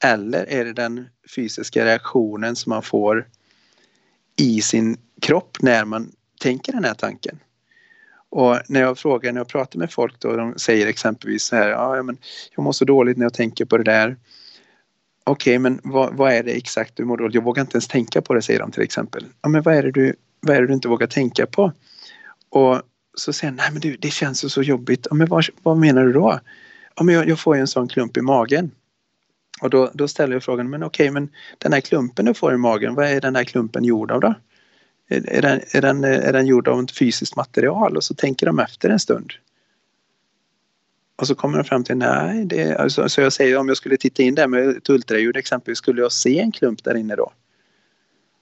[0.04, 3.26] Eller är det den fysiska reaktionen som man får
[4.36, 7.38] i sin kropp när man tänker den här tanken?
[8.34, 11.68] Och när jag frågar, när jag pratar med folk då, de säger exempelvis så här,
[11.68, 12.16] ja men
[12.56, 14.16] jag mår så dåligt när jag tänker på det där.
[15.24, 17.34] Okej, okay, men vad, vad, är det exakt du mår dåligt?
[17.34, 19.26] Jag vågar inte ens tänka på det, säger de till exempel.
[19.42, 21.72] Ja, men vad är det du, vad är det du inte vågar tänka på?
[22.48, 22.82] Och
[23.14, 25.06] så säger han, nej men du, det känns så jobbigt.
[25.10, 26.40] Ja, men vad, vad menar du då?
[26.96, 28.70] Ja, men jag, jag får ju en sån klump i magen.
[29.60, 32.54] Och då, då ställer jag frågan, men okej, okay, men den här klumpen du får
[32.54, 34.34] i magen, vad är den här klumpen gjord av då?
[35.08, 37.96] Är den, är, den, eh, är den gjord av ett fysiskt material?
[37.96, 39.32] Och så tänker de efter en stund.
[41.16, 43.96] Och så kommer de fram till nej, det, alltså, så jag säger om jag skulle
[43.96, 47.32] titta in där med ett ultraljud exempelvis, skulle jag se en klump där inne då?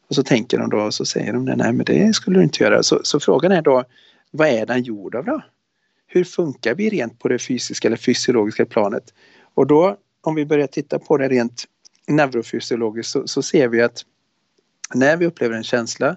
[0.08, 2.64] Och så tänker de då och så säger de nej men det skulle du inte
[2.64, 2.82] göra.
[2.82, 3.84] Så, så frågan är då,
[4.30, 5.42] vad är den gjord av då?
[6.06, 9.14] Hur funkar vi rent på det fysiska eller fysiologiska planet?
[9.54, 11.64] Och då om vi börjar titta på det rent
[12.08, 14.04] neurofysiologiskt så, så ser vi att
[14.94, 16.16] när vi upplever en känsla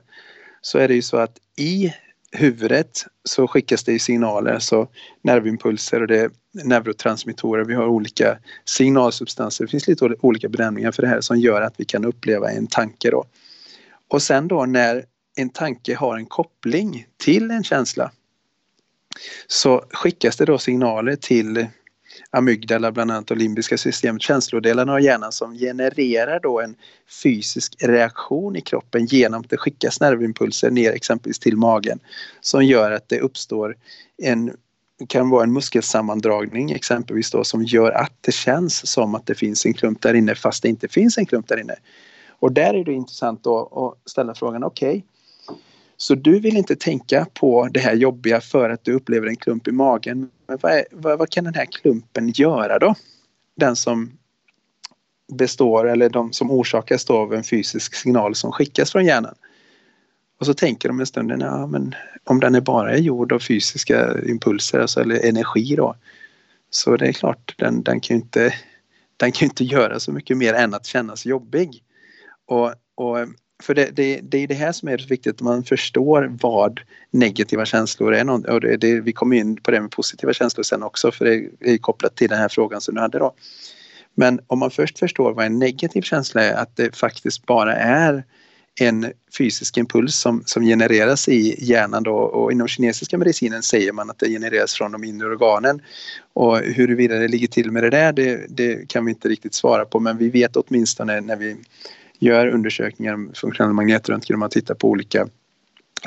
[0.65, 1.93] så är det ju så att i
[2.31, 4.87] huvudet så skickas det signaler, så
[5.21, 7.65] nervimpulser och det är neurotransmittorer.
[7.65, 9.65] Vi har olika signalsubstanser.
[9.65, 12.67] Det finns lite olika benämningar för det här som gör att vi kan uppleva en
[12.67, 13.25] tanke då.
[14.07, 18.11] Och sen då när en tanke har en koppling till en känsla
[19.47, 21.67] så skickas det då signaler till
[22.29, 26.75] amygdala bland annat och limbiska systemet, känslodelarna av hjärnan som genererar då en
[27.23, 31.99] fysisk reaktion i kroppen genom att det skickas nervimpulser ner exempelvis till magen
[32.41, 33.75] som gör att det uppstår
[34.23, 34.51] en
[35.07, 39.65] kan vara en muskelsammandragning exempelvis då som gör att det känns som att det finns
[39.65, 41.75] en klump där inne fast det inte finns en klump där inne.
[42.39, 45.01] Och där är det intressant då att ställa frågan okej, okay,
[45.97, 49.67] så du vill inte tänka på det här jobbiga för att du upplever en klump
[49.67, 50.29] i magen.
[50.47, 52.95] Men vad, är, vad, vad kan den här klumpen göra då?
[53.55, 54.17] Den som
[55.33, 59.35] består eller de som orsakas av en fysisk signal som skickas från hjärnan.
[60.39, 63.39] Och så tänker de en stund, ja, men om den är bara är gjord av
[63.39, 65.95] fysiska impulser, alltså, eller energi då,
[66.69, 68.53] så det är klart, den, den kan ju inte,
[69.17, 71.83] den kan inte göra så mycket mer än att kännas jobbig.
[72.45, 73.17] Och, och
[73.63, 76.79] för det, det, det är det här som är så viktigt, att man förstår vad
[77.11, 78.49] negativa känslor är.
[78.49, 81.49] Och det, det, vi kommer in på det med positiva känslor sen också, för det
[81.73, 83.33] är kopplat till den här frågan som du hade då.
[84.15, 88.23] Men om man först förstår vad en negativ känsla är, att det faktiskt bara är
[88.79, 94.09] en fysisk impuls som, som genereras i hjärnan då och inom kinesiska medicinen säger man
[94.09, 95.81] att det genereras från de inre organen.
[96.33, 99.85] Och huruvida det ligger till med det där det, det kan vi inte riktigt svara
[99.85, 101.57] på men vi vet åtminstone när vi
[102.19, 105.27] gör undersökningar med funktionell magnetröntgen och man tittar på olika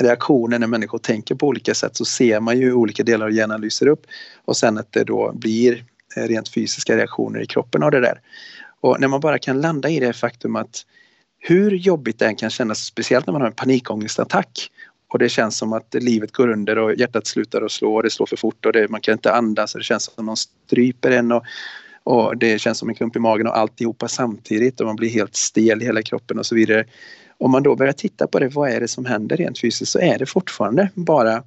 [0.01, 3.33] reaktioner när människor tänker på olika sätt så ser man ju hur olika delar av
[3.33, 4.07] hjärnan lyser upp
[4.45, 5.85] och sen att det då blir
[6.17, 8.21] eh, rent fysiska reaktioner i kroppen av det där.
[8.81, 10.85] Och när man bara kan landa i det faktum att
[11.39, 14.71] hur jobbigt det än kan kännas, speciellt när man har en panikångestattack
[15.13, 18.11] och det känns som att livet går under och hjärtat slutar att slå och det
[18.11, 20.37] slår för fort och det, man kan inte andas och det känns som att någon
[20.37, 21.45] stryper en och,
[22.09, 25.37] och det känns som en klump i magen och alltihopa samtidigt och man blir helt
[25.37, 26.85] stel i hela kroppen och så vidare.
[27.39, 29.99] Om man då börjar titta på det, vad är det som händer rent fysiskt så
[29.99, 31.43] är det fortfarande bara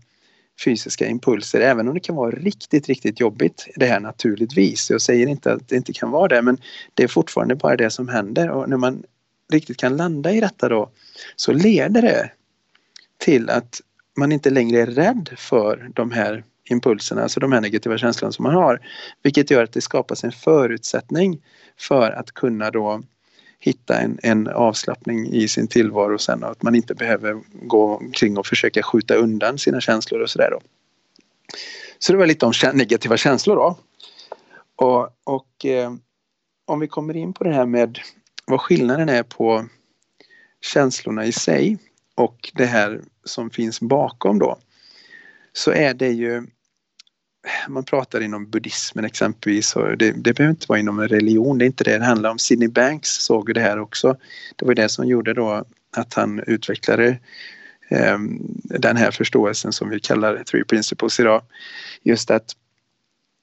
[0.65, 4.89] fysiska impulser även om det kan vara riktigt, riktigt jobbigt det här naturligtvis.
[4.89, 6.58] Jag säger inte att det inte kan vara det men
[6.93, 9.04] det är fortfarande bara det som händer och när man
[9.54, 10.89] riktigt kan landa i detta då
[11.36, 12.32] så leder det
[13.17, 13.82] till att
[14.17, 18.43] man inte längre är rädd för de här impulserna, alltså de här negativa känslorna som
[18.43, 18.80] man har.
[19.24, 21.41] Vilket gör att det skapas en förutsättning
[21.78, 23.02] för att kunna då
[23.60, 28.38] hitta en, en avslappning i sin tillvaro sen och att man inte behöver gå omkring
[28.38, 30.60] och försöka skjuta undan sina känslor och sådär då.
[32.00, 33.78] Så det var lite om negativa känslor då.
[34.76, 35.93] Och, och eh,
[36.65, 38.00] om vi kommer in på det här med
[38.45, 39.65] vad skillnaden är på
[40.62, 41.78] känslorna i sig
[42.15, 44.58] och det här som finns bakom då
[45.53, 46.43] så är det ju
[47.67, 51.65] man pratar inom buddhismen exempelvis och det, det behöver inte vara inom en religion, det
[51.65, 52.39] är inte det det handlar om.
[52.39, 54.17] Sidney Banks såg ju det här också.
[54.55, 55.65] Det var det som gjorde då
[55.97, 57.19] att han utvecklade
[57.89, 58.17] eh,
[58.63, 61.43] den här förståelsen som vi kallar Three Principles idag.
[62.03, 62.55] Just att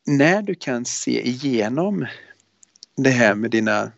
[0.07, 2.07] när du kan se igenom
[2.97, 3.93] det här med dina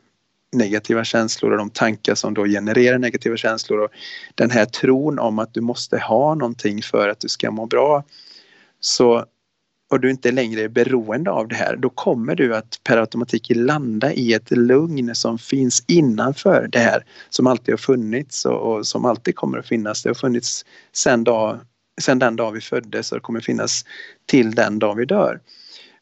[0.52, 3.90] negativa känslor och de tankar som då genererar negativa känslor och
[4.34, 8.04] den här tron om att du måste ha någonting för att du ska må bra
[8.80, 9.26] så
[9.90, 13.50] och du inte längre är beroende av det här, då kommer du att per automatik
[13.54, 18.86] landa i ett lugn som finns innanför det här som alltid har funnits och, och
[18.86, 20.02] som alltid kommer att finnas.
[20.02, 21.58] Det har funnits sen, dag,
[22.00, 23.84] sen den dag vi föddes och det kommer finnas
[24.26, 25.40] till den dag vi dör.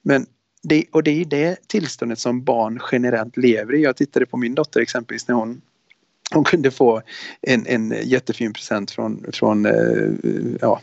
[0.02, 0.26] Men
[0.62, 3.82] det, och det är det tillståndet som barn generellt lever i.
[3.82, 5.60] Jag tittade på min dotter exempelvis när hon
[6.34, 7.02] hon kunde få
[7.42, 10.80] en, en jättefin present från, från, eh, ja,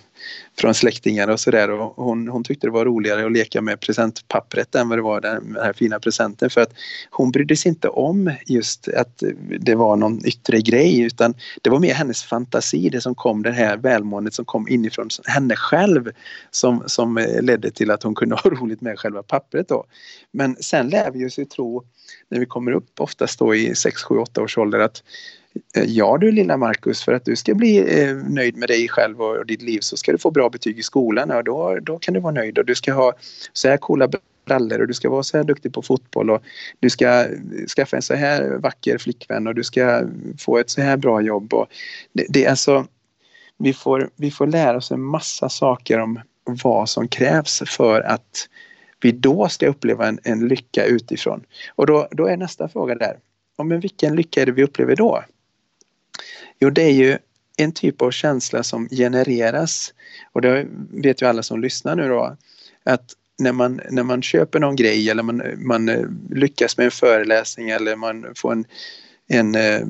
[0.59, 1.67] från släktingar och sådär.
[1.95, 5.57] Hon, hon tyckte det var roligare att leka med presentpappret än vad det var den
[5.63, 6.49] här fina presenten.
[6.49, 6.73] För att
[7.09, 9.23] hon brydde sig inte om just att
[9.59, 13.51] det var någon yttre grej utan det var mer hennes fantasi, det som kom, det
[13.51, 16.11] här välmåendet som kom inifrån henne själv
[16.51, 19.85] som, som ledde till att hon kunde ha roligt med själva pappret då.
[20.31, 21.83] Men sen lär vi oss ju tro
[22.29, 25.03] när vi kommer upp oftast då i 6, 7, 8 års ålder att
[25.75, 29.21] Eh, ja du lilla Markus, för att du ska bli eh, nöjd med dig själv
[29.21, 32.13] och ditt liv så ska du få bra betyg i skolan och då, då kan
[32.13, 33.13] du vara nöjd och du ska ha
[33.53, 34.09] så här coola
[34.45, 36.43] brallor och du ska vara så här duktig på fotboll och
[36.79, 37.27] du ska eh,
[37.75, 40.03] skaffa en så här vacker flickvän och du ska
[40.39, 41.53] få ett så här bra jobb.
[41.53, 41.67] Och
[42.13, 42.87] det, det är alltså,
[43.57, 48.47] vi får, vi får lära oss en massa saker om vad som krävs för att
[49.01, 51.43] vi då ska uppleva en, en lycka utifrån.
[51.75, 53.17] Och då, då är nästa fråga där,
[53.57, 55.23] ja, men vilken lycka är det vi upplever då?
[56.59, 57.17] Jo, det är ju
[57.57, 59.93] en typ av känsla som genereras
[60.31, 62.37] och det vet ju alla som lyssnar nu då
[62.83, 66.91] att när man, när man köper någon grej eller man, man eh, lyckas med en
[66.91, 68.65] föreläsning eller man får en,
[69.27, 69.81] en eh,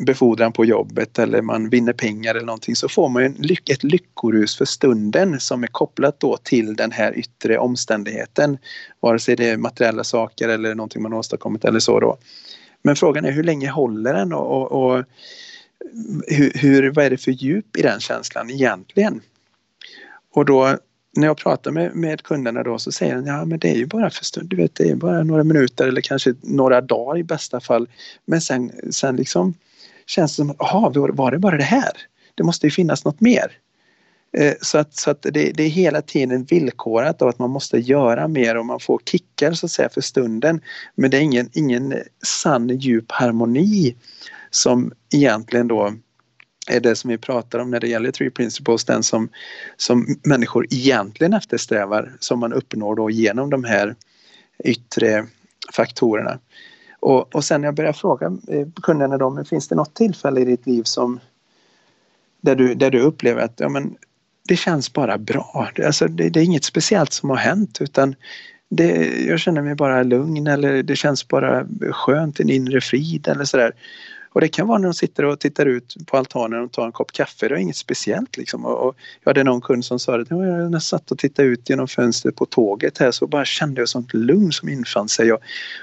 [0.00, 3.84] befordran på jobbet eller man vinner pengar eller någonting så får man en lyck ett
[3.84, 8.58] lyckorus för stunden som är kopplat då till den här yttre omständigheten.
[9.00, 12.18] Vare sig det är materiella saker eller någonting man åstadkommit eller så då.
[12.82, 15.04] Men frågan är hur länge håller den och, och, och
[16.26, 19.20] hur, hur, vad är det för djup i den känslan egentligen?
[20.34, 20.78] Och då
[21.16, 23.86] när jag pratar med, med kunderna då så säger de ja men det är ju
[23.86, 27.24] bara för stund, du vet det är bara några minuter eller kanske några dagar i
[27.24, 27.88] bästa fall.
[28.24, 29.54] Men sen, sen liksom
[30.06, 31.92] känns det som, jaha var det bara det här?
[32.34, 33.58] Det måste ju finnas något mer.
[34.36, 37.78] Eh, så att, så att det, det, är hela tiden villkorat av att man måste
[37.78, 40.60] göra mer och man får kickar så att säga för stunden.
[40.94, 43.96] Men det är ingen, ingen sann djup harmoni
[44.54, 45.92] som egentligen då
[46.70, 49.28] är det som vi pratar om när det gäller Three Principles, den som,
[49.76, 53.94] som människor egentligen eftersträvar som man uppnår då genom de här
[54.64, 55.26] yttre
[55.72, 56.38] faktorerna.
[57.00, 60.40] Och, och sen när jag börjar fråga eh, kunderna då, men finns det något tillfälle
[60.40, 61.20] i ditt liv som
[62.40, 63.96] där du, där du upplever att ja, men,
[64.48, 65.68] det känns bara bra.
[65.86, 68.14] Alltså, det, det är inget speciellt som har hänt utan
[68.68, 73.44] det, jag känner mig bara lugn eller det känns bara skönt, en inre frid eller
[73.44, 73.72] sådär.
[74.34, 76.92] Och det kan vara när de sitter och tittar ut på altanen och tar en
[76.92, 77.48] kopp kaffe.
[77.48, 78.64] Det är inget speciellt liksom.
[78.64, 81.70] Och, och jag hade någon kund som sa att när jag satt och tittade ut
[81.70, 85.32] genom fönstret på tåget här så bara kände jag sånt lugn som infann sig.
[85.32, 85.40] Och,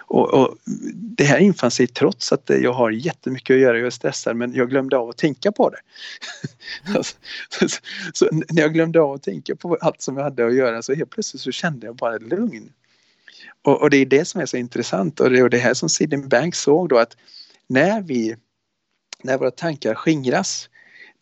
[0.07, 0.57] och, och
[0.93, 4.53] det här infann sig trots att jag har jättemycket att göra, jag är stressad men
[4.53, 5.79] jag glömde av att tänka på det.
[6.93, 7.03] så,
[7.49, 7.77] så,
[8.13, 10.93] så, när jag glömde av att tänka på allt som jag hade att göra så
[10.93, 12.69] helt plötsligt så kände jag bara lugn.
[13.61, 15.89] Och, och det är det som är så intressant och det är det här som
[15.89, 17.15] Sidney Banks såg då att
[17.71, 18.35] när vi
[19.23, 20.69] när våra tankar skingras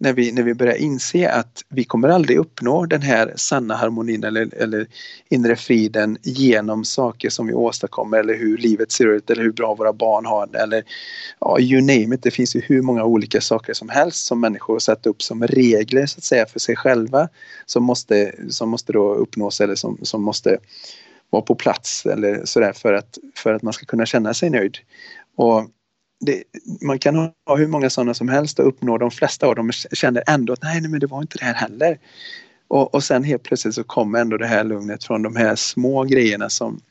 [0.01, 4.23] när vi, när vi börjar inse att vi kommer aldrig uppnå den här sanna harmonin
[4.23, 4.87] eller, eller
[5.29, 9.75] inre friden genom saker som vi åstadkommer eller hur livet ser ut eller hur bra
[9.75, 10.83] våra barn har det eller
[11.39, 12.23] ja, you name it.
[12.23, 16.05] Det finns ju hur många olika saker som helst som människor satt upp som regler
[16.05, 17.29] så att säga för sig själva
[17.65, 20.57] som måste, som måste då uppnås eller som, som måste
[21.29, 24.77] vara på plats eller sådär för att, för att man ska kunna känna sig nöjd.
[25.35, 25.69] Och
[26.19, 26.43] det,
[26.81, 30.23] man kan ha hur många sådana som helst och uppnå de flesta av dem känner
[30.27, 31.97] ändå att nej, nej men det var inte det här heller.
[32.67, 36.03] Och, och sen helt plötsligt så kommer ändå det här lugnet från de här små
[36.03, 36.81] grejerna som,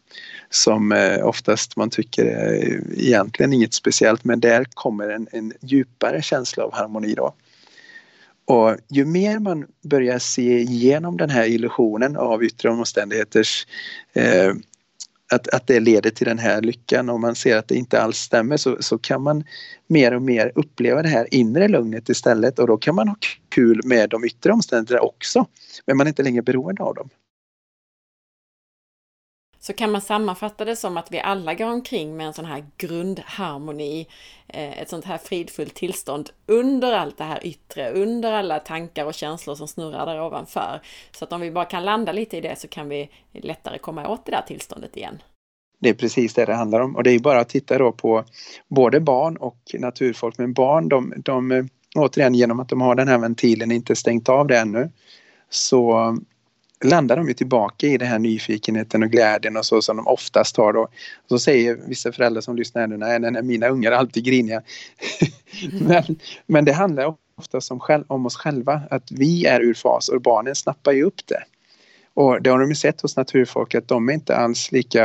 [0.51, 6.23] som eh, oftast man tycker är egentligen inget speciellt men där kommer en, en djupare
[6.23, 7.35] känsla av harmoni då.
[8.45, 13.67] Och ju mer man börjar se igenom den här illusionen av yttre omständigheters
[14.13, 14.53] eh,
[15.33, 18.19] att, att det leder till den här lyckan och man ser att det inte alls
[18.19, 19.45] stämmer så, så kan man
[19.87, 23.17] mer och mer uppleva det här inre lugnet istället och då kan man ha
[23.49, 25.47] kul med de yttre omständigheterna också.
[25.87, 27.09] Men man är inte längre beroende av dem.
[29.61, 32.65] Så kan man sammanfatta det som att vi alla går omkring med en sån här
[32.77, 34.07] grundharmoni,
[34.49, 39.15] eh, ett sånt här fridfullt tillstånd under allt det här yttre, under alla tankar och
[39.15, 40.81] känslor som snurrar där ovanför.
[41.11, 44.09] Så att om vi bara kan landa lite i det så kan vi lättare komma
[44.09, 45.23] åt det där tillståndet igen.
[45.81, 48.25] Det är precis det det handlar om och det är bara att titta då på
[48.69, 50.39] både barn och naturfolk.
[50.39, 51.65] Men barn, de, de eh,
[51.97, 54.91] återigen genom att de har den här ventilen inte stängt av det ännu
[55.51, 56.17] så
[56.85, 60.57] landar de ju tillbaka i den här nyfikenheten och glädjen och så som de oftast
[60.57, 60.83] har då.
[60.83, 64.25] Och så säger vissa föräldrar som lyssnar nu, nej, nej, nej mina ungar är alltid
[64.25, 64.63] griniga.
[65.81, 66.05] men,
[66.47, 70.23] men det handlar oftast om, själv, om oss själva, att vi är ur fas och
[70.23, 71.43] barnen snappar ju upp det.
[72.15, 75.05] Och det har de ju sett hos naturfolk att de är inte alls lika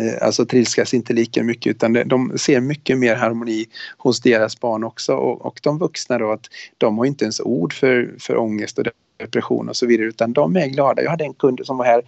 [0.00, 3.66] eh, alltså trilskas inte lika mycket utan de ser mycket mer harmoni
[3.98, 6.46] hos deras barn också och, och de vuxna då att
[6.78, 8.84] de har inte ens ord för, för ångest och
[9.16, 11.02] depression och så vidare utan de är glada.
[11.02, 12.02] Jag hade en kund som var här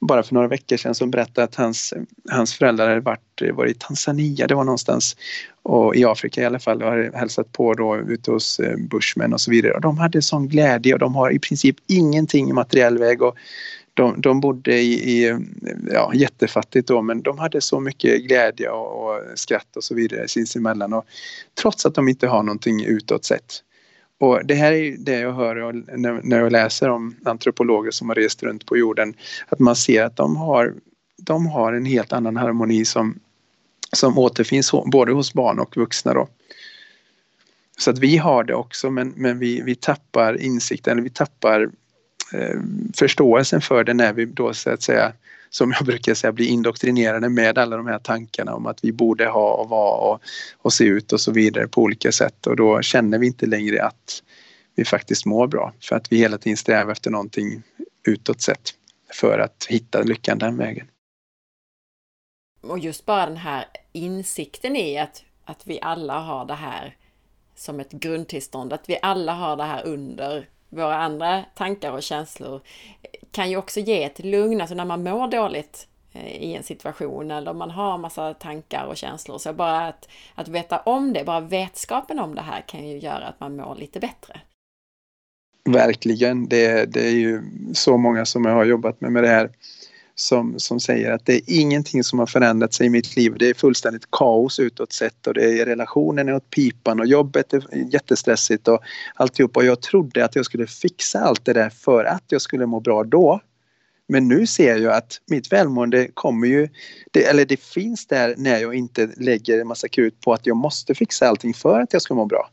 [0.00, 1.94] bara för några veckor sedan som berättade att hans,
[2.30, 5.16] hans föräldrar hade varit, varit i Tanzania, det var någonstans
[5.62, 9.32] och i Afrika i alla fall och hade hälsat på då ute hos Bushman Bushmen
[9.32, 12.52] och så vidare och de hade sån glädje och de har i princip ingenting i
[12.52, 13.36] materiell väg och
[13.94, 15.38] de, de bodde i, i
[15.92, 20.28] ja, jättefattigt då men de hade så mycket glädje och, och skratt och så vidare
[20.28, 21.04] sinsemellan och
[21.60, 23.62] trots att de inte har någonting utåt sett.
[24.18, 25.72] Och det här är det jag hör
[26.22, 29.14] när jag läser om antropologer som har rest runt på jorden.
[29.48, 30.74] Att man ser att de har,
[31.16, 33.18] de har en helt annan harmoni som,
[33.92, 36.14] som återfinns både hos barn och vuxna.
[36.14, 36.28] Då.
[37.78, 41.70] Så att vi har det också men, men vi, vi tappar insikten, eller vi tappar
[42.32, 42.60] eh,
[42.94, 45.12] förståelsen för det när vi då så att säga
[45.50, 49.26] som jag brukar säga, bli indoktrinerade med alla de här tankarna om att vi borde
[49.26, 50.20] ha och vara och,
[50.56, 53.82] och se ut och så vidare på olika sätt och då känner vi inte längre
[53.82, 54.22] att
[54.74, 57.62] vi faktiskt mår bra för att vi hela tiden strävar efter någonting
[58.06, 58.74] utåt sett
[59.12, 60.86] för att hitta lyckan den vägen.
[62.60, 66.96] Och just bara den här insikten i att, att vi alla har det här
[67.56, 72.60] som ett grundtillstånd, att vi alla har det här under våra andra tankar och känslor
[73.30, 77.30] kan ju också ge ett lugn, alltså när man mår dåligt eh, i en situation
[77.30, 79.38] eller man har massa tankar och känslor.
[79.38, 83.26] Så bara att, att veta om det, bara vetskapen om det här kan ju göra
[83.26, 84.40] att man mår lite bättre.
[85.64, 86.48] Verkligen.
[86.48, 87.42] Det, det är ju
[87.74, 89.50] så många som jag har jobbat med med det här
[90.20, 93.34] som, som säger att det är ingenting som har förändrat sig i mitt liv.
[93.38, 97.52] Det är fullständigt kaos utåt sett och det är relationen är åt pipan och jobbet
[97.52, 97.62] är
[97.92, 98.80] jättestressigt och
[99.14, 99.56] alltihop.
[99.56, 102.80] Och jag trodde att jag skulle fixa allt det där för att jag skulle må
[102.80, 103.40] bra då.
[104.08, 106.68] Men nu ser jag att mitt välmående kommer ju,
[107.10, 110.56] det, eller det finns där när jag inte lägger en massa krut på att jag
[110.56, 112.50] måste fixa allting för att jag ska må bra.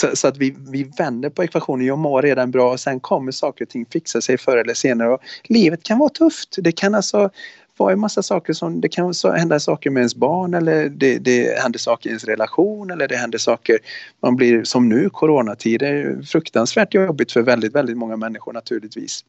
[0.00, 3.32] Så, så, att vi, vi vänder på ekvationen, jag mår redan bra och sen kommer
[3.32, 5.08] saker och ting fixa sig förr eller senare.
[5.08, 6.56] Och livet kan vara tufft.
[6.58, 7.30] Det kan alltså
[7.76, 11.58] vara en massa saker som, det kan hända saker med ens barn eller det, det
[11.58, 13.78] händer saker i ens relation eller det händer saker,
[14.22, 19.24] man blir som nu, coronatider, fruktansvärt jobbigt för väldigt, väldigt många människor naturligtvis.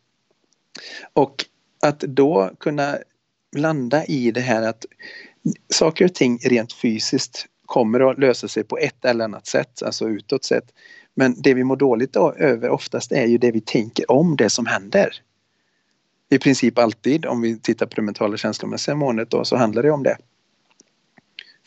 [1.14, 1.46] Och
[1.82, 2.98] att då kunna
[3.56, 4.86] landa i det här att
[5.74, 10.10] saker och ting rent fysiskt kommer att lösa sig på ett eller annat sätt, alltså
[10.10, 10.74] utåt sett.
[11.16, 14.66] Men det vi mår dåligt över oftast är ju det vi tänker om det som
[14.66, 15.10] händer.
[16.30, 19.92] I princip alltid, om vi tittar på det mentala känslomässiga måendet då, så handlar det
[19.92, 20.18] om det.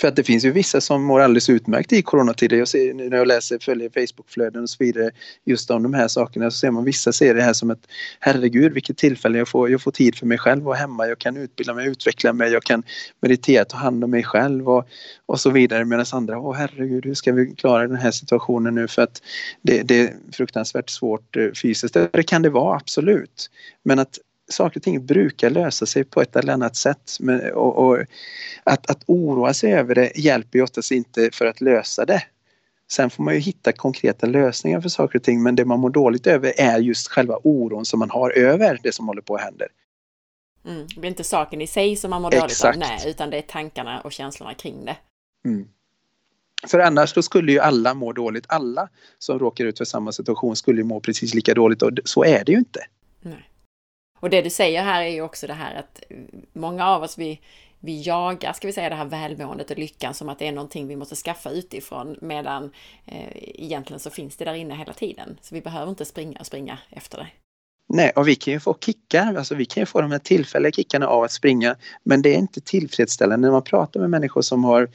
[0.01, 2.57] För att det finns ju vissa som mår alldeles utmärkt i coronatider.
[2.57, 5.11] Jag ser när jag läser, följer Facebookflöden och så vidare
[5.45, 7.87] just om de här sakerna så ser man vissa ser det här som ett
[8.21, 9.71] herregud vilket tillfälle jag får.
[9.71, 11.07] Jag får tid för mig själv och hemma.
[11.07, 12.83] Jag kan utbilda mig, utveckla mig, jag kan
[13.21, 14.89] meditera, ta hand om mig själv och,
[15.27, 15.85] och så vidare.
[15.85, 19.23] Medan andra, åh herregud hur ska vi klara den här situationen nu för att
[19.63, 21.95] det, det är fruktansvärt svårt eh, fysiskt.
[22.13, 23.51] Det kan det vara absolut.
[23.85, 24.19] Men att
[24.53, 27.17] saker och ting brukar lösa sig på ett eller annat sätt.
[27.21, 27.99] Men, och, och
[28.65, 32.23] att, att oroa sig över det hjälper ju oftast inte för att lösa det.
[32.93, 35.91] Sen får man ju hitta konkreta lösningar för saker och ting men det man mår
[35.91, 39.41] dåligt över är just själva oron som man har över det som håller på att
[39.41, 39.65] hända.
[40.67, 43.39] Mm, det blir inte saken i sig som man mår dåligt av, nej, utan det
[43.39, 44.97] är tankarna och känslorna kring det.
[45.45, 45.69] Mm.
[46.67, 48.45] För annars skulle ju alla må dåligt.
[48.49, 48.89] Alla
[49.19, 52.45] som råkar ut för samma situation skulle ju må precis lika dåligt och så är
[52.45, 52.81] det ju inte.
[53.21, 53.49] Nej.
[54.23, 56.03] Och det du säger här är ju också det här att
[56.53, 57.41] många av oss, vi,
[57.81, 60.87] vi jagar, ska vi säga, det här välmåendet och lyckan som att det är någonting
[60.89, 62.71] vi måste skaffa utifrån, medan
[63.07, 65.39] eh, egentligen så finns det där inne hela tiden.
[65.41, 67.27] Så vi behöver inte springa och springa efter det.
[67.89, 70.73] Nej, och vi kan ju få kickar, alltså vi kan ju få de här tillfälliga
[70.73, 73.47] kickarna av att springa, men det är inte tillfredsställande.
[73.47, 74.89] När man pratar med människor som har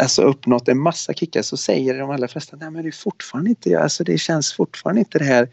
[0.00, 3.50] alltså uppnått en massa kickar så säger de allra flesta, nej men det är fortfarande
[3.50, 5.48] inte, alltså det känns fortfarande inte det här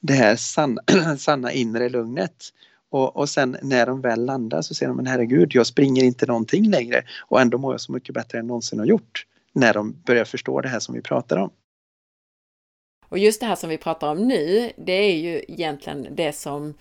[0.00, 0.82] det här sanna,
[1.18, 2.52] sanna inre lugnet.
[2.90, 6.26] Och, och sen när de väl landar så ser de men herregud jag springer inte
[6.26, 9.26] någonting längre och ändå mår jag så mycket bättre än någonsin har gjort.
[9.52, 11.50] När de börjar förstå det här som vi pratar om.
[13.08, 16.74] Och just det här som vi pratar om nu, det är ju egentligen det som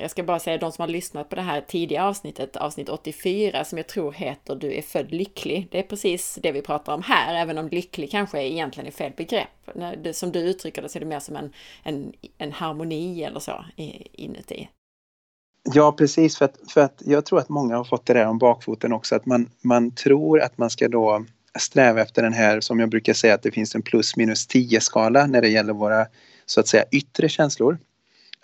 [0.00, 3.64] jag ska bara säga de som har lyssnat på det här tidiga avsnittet, avsnitt 84,
[3.64, 5.68] som jag tror heter Du är född lycklig.
[5.70, 9.12] Det är precis det vi pratar om här, även om lycklig kanske egentligen är fel
[9.16, 9.48] begrepp.
[10.12, 13.64] Som du uttrycker det så är det mer som en, en, en harmoni eller så
[14.12, 14.68] inuti.
[15.74, 16.38] Ja, precis.
[16.38, 19.14] För att, för att jag tror att många har fått det där om bakfoten också,
[19.14, 21.24] att man, man tror att man ska då
[21.58, 24.80] sträva efter den här, som jag brukar säga, att det finns en plus minus 10
[24.80, 26.06] skala när det gäller våra
[26.46, 27.78] så att säga yttre känslor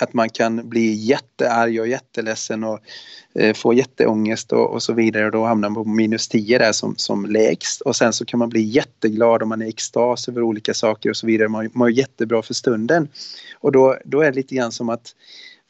[0.01, 2.79] att man kan bli jättearg och jätteledsen och
[3.35, 6.73] eh, få jätteångest och, och så vidare och då hamnar man på minus 10 där
[6.73, 10.29] som, som lägst och sen så kan man bli jätteglad om man är i extas
[10.29, 11.49] över olika saker och så vidare.
[11.49, 13.09] Man mår jättebra för stunden.
[13.61, 15.15] Och då, då är det lite grann som att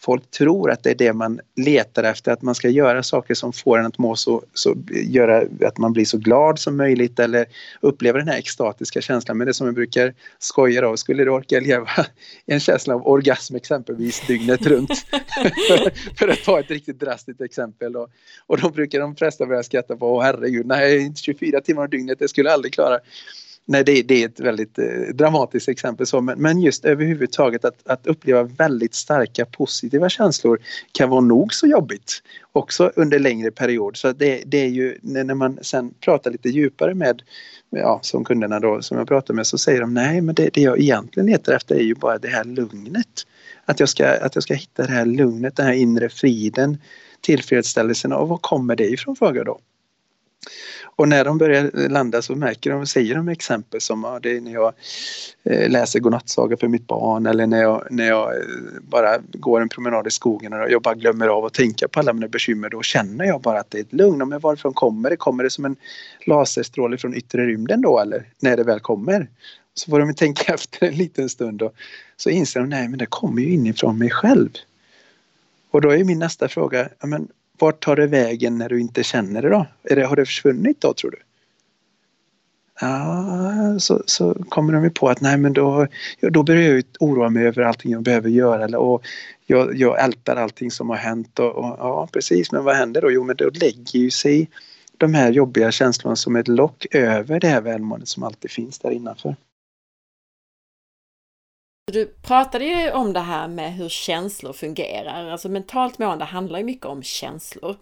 [0.05, 3.53] folk tror att det är det man letar efter, att man ska göra saker som
[3.53, 7.47] får en att må så, så göra att man blir så glad som möjligt eller
[7.81, 9.39] uppleva den här extatiska känslan.
[9.39, 11.89] Men det som jag brukar skoja då, skulle du orka leva
[12.47, 14.99] en känsla av orgasm exempelvis dygnet runt?
[15.69, 17.97] för, för, att ta ett riktigt drastiskt exempel.
[17.97, 18.09] Och,
[18.47, 21.91] och då brukar de flesta börja skratta på, åh herregud, nej, inte 24 timmar om
[21.91, 22.99] dygnet, det skulle jag aldrig klara.
[23.65, 24.85] Nej, det, det, är ett väldigt eh,
[25.15, 26.07] dramatiskt exempel.
[26.07, 30.59] Så, men, men just överhuvudtaget att, att uppleva väldigt starka positiva känslor
[30.93, 32.23] kan vara nog så jobbigt.
[32.53, 33.97] Också under längre period.
[33.97, 37.23] Så det, det är ju när man sen pratar lite djupare med
[37.71, 40.61] ja, som kunderna då som jag pratar med så säger de nej men det, det
[40.61, 43.27] jag egentligen letar efter är ju bara det här lugnet.
[43.65, 46.79] Att jag ska, att jag ska hitta det här lugnet, den här inre friden,
[47.21, 49.61] tillfredsställelsen och var kommer det ifrån frågar jag då.
[50.97, 54.41] Och när de börjar landa så märker de, säger de exempel som ja, det är
[54.41, 54.73] när jag
[55.43, 58.43] eh, läser godnattsaga för mitt barn eller när jag, när jag eh,
[58.83, 62.13] bara går en promenad i skogen och jag bara glömmer av att tänka på alla
[62.13, 62.69] mina bekymmer.
[62.69, 64.29] Då känner jag bara att det är ett lugn.
[64.29, 65.17] Men varifrån kommer det?
[65.17, 65.77] Kommer det som en
[66.27, 69.29] laserstråle från yttre rymden då eller när det väl kommer?
[69.75, 71.75] Så får de tänka efter en liten stund och
[72.17, 74.51] så inser de nej men det kommer ju inifrån mig själv.
[75.71, 77.29] Och då är min nästa fråga, men
[77.63, 79.67] vart tar det vägen när du inte känner det då?
[79.83, 81.17] Är det, har det försvunnit då tror du?
[82.81, 85.87] Ja, så, så kommer de ju på att nej men då,
[86.21, 88.65] då börjar jag oroa mig över allting jag behöver göra.
[88.65, 89.03] Eller, och
[89.47, 91.39] jag, jag ältar allting som har hänt.
[91.39, 93.11] Och, och, ja precis, men vad händer då?
[93.11, 94.51] Jo men då lägger ju sig
[94.97, 98.91] de här jobbiga känslorna som ett lock över det här välmåendet som alltid finns där
[98.91, 99.37] innanför.
[101.85, 105.31] Du pratade ju om det här med hur känslor fungerar.
[105.31, 107.77] Alltså mentalt mående handlar ju mycket om känslor.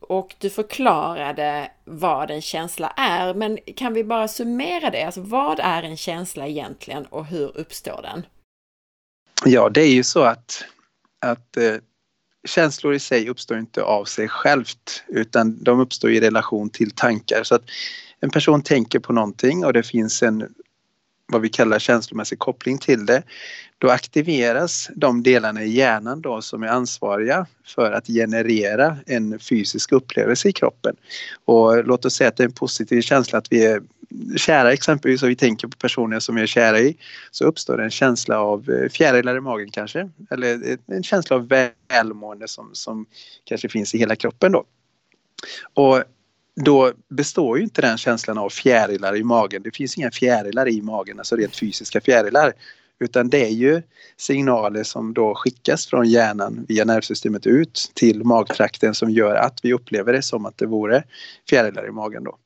[0.00, 5.02] Och du förklarade vad en känsla är, men kan vi bara summera det?
[5.02, 8.26] Alltså vad är en känsla egentligen och hur uppstår den?
[9.44, 10.64] Ja, det är ju så att,
[11.20, 11.74] att eh,
[12.48, 17.42] känslor i sig uppstår inte av sig självt utan de uppstår i relation till tankar.
[17.42, 17.64] Så att
[18.20, 20.54] en person tänker på någonting och det finns en
[21.32, 23.22] vad vi kallar känslomässig koppling till det,
[23.78, 29.92] då aktiveras de delarna i hjärnan då som är ansvariga för att generera en fysisk
[29.92, 30.96] upplevelse i kroppen.
[31.44, 33.82] Och låt oss säga att det är en positiv känsla att vi är
[34.36, 36.96] kära exempelvis och vi tänker på personer som vi är kära i
[37.30, 41.48] så uppstår en känsla av eh, fjärilar i magen kanske eller en känsla av
[41.88, 43.06] välmående som, som
[43.44, 44.64] kanske finns i hela kroppen då.
[45.74, 46.02] Och
[46.54, 49.62] då består ju inte den känslan av fjärilar i magen.
[49.62, 52.52] Det finns inga fjärilar i magen, alltså rent fysiska fjärilar.
[53.00, 53.82] Utan det är ju
[54.16, 59.72] signaler som då skickas från hjärnan via nervsystemet ut till magtrakten som gör att vi
[59.72, 61.04] upplever det som att det vore
[61.48, 62.36] fjärilar i magen då.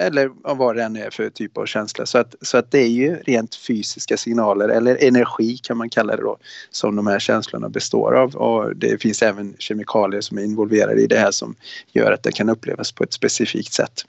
[0.00, 2.06] Eller vad det än är för typ av känsla.
[2.06, 6.16] Så att, så att det är ju rent fysiska signaler eller energi kan man kalla
[6.16, 6.38] det då
[6.70, 8.36] som de här känslorna består av.
[8.36, 11.54] Och det finns även kemikalier som är involverade i det här som
[11.92, 14.04] gör att det kan upplevas på ett specifikt sätt.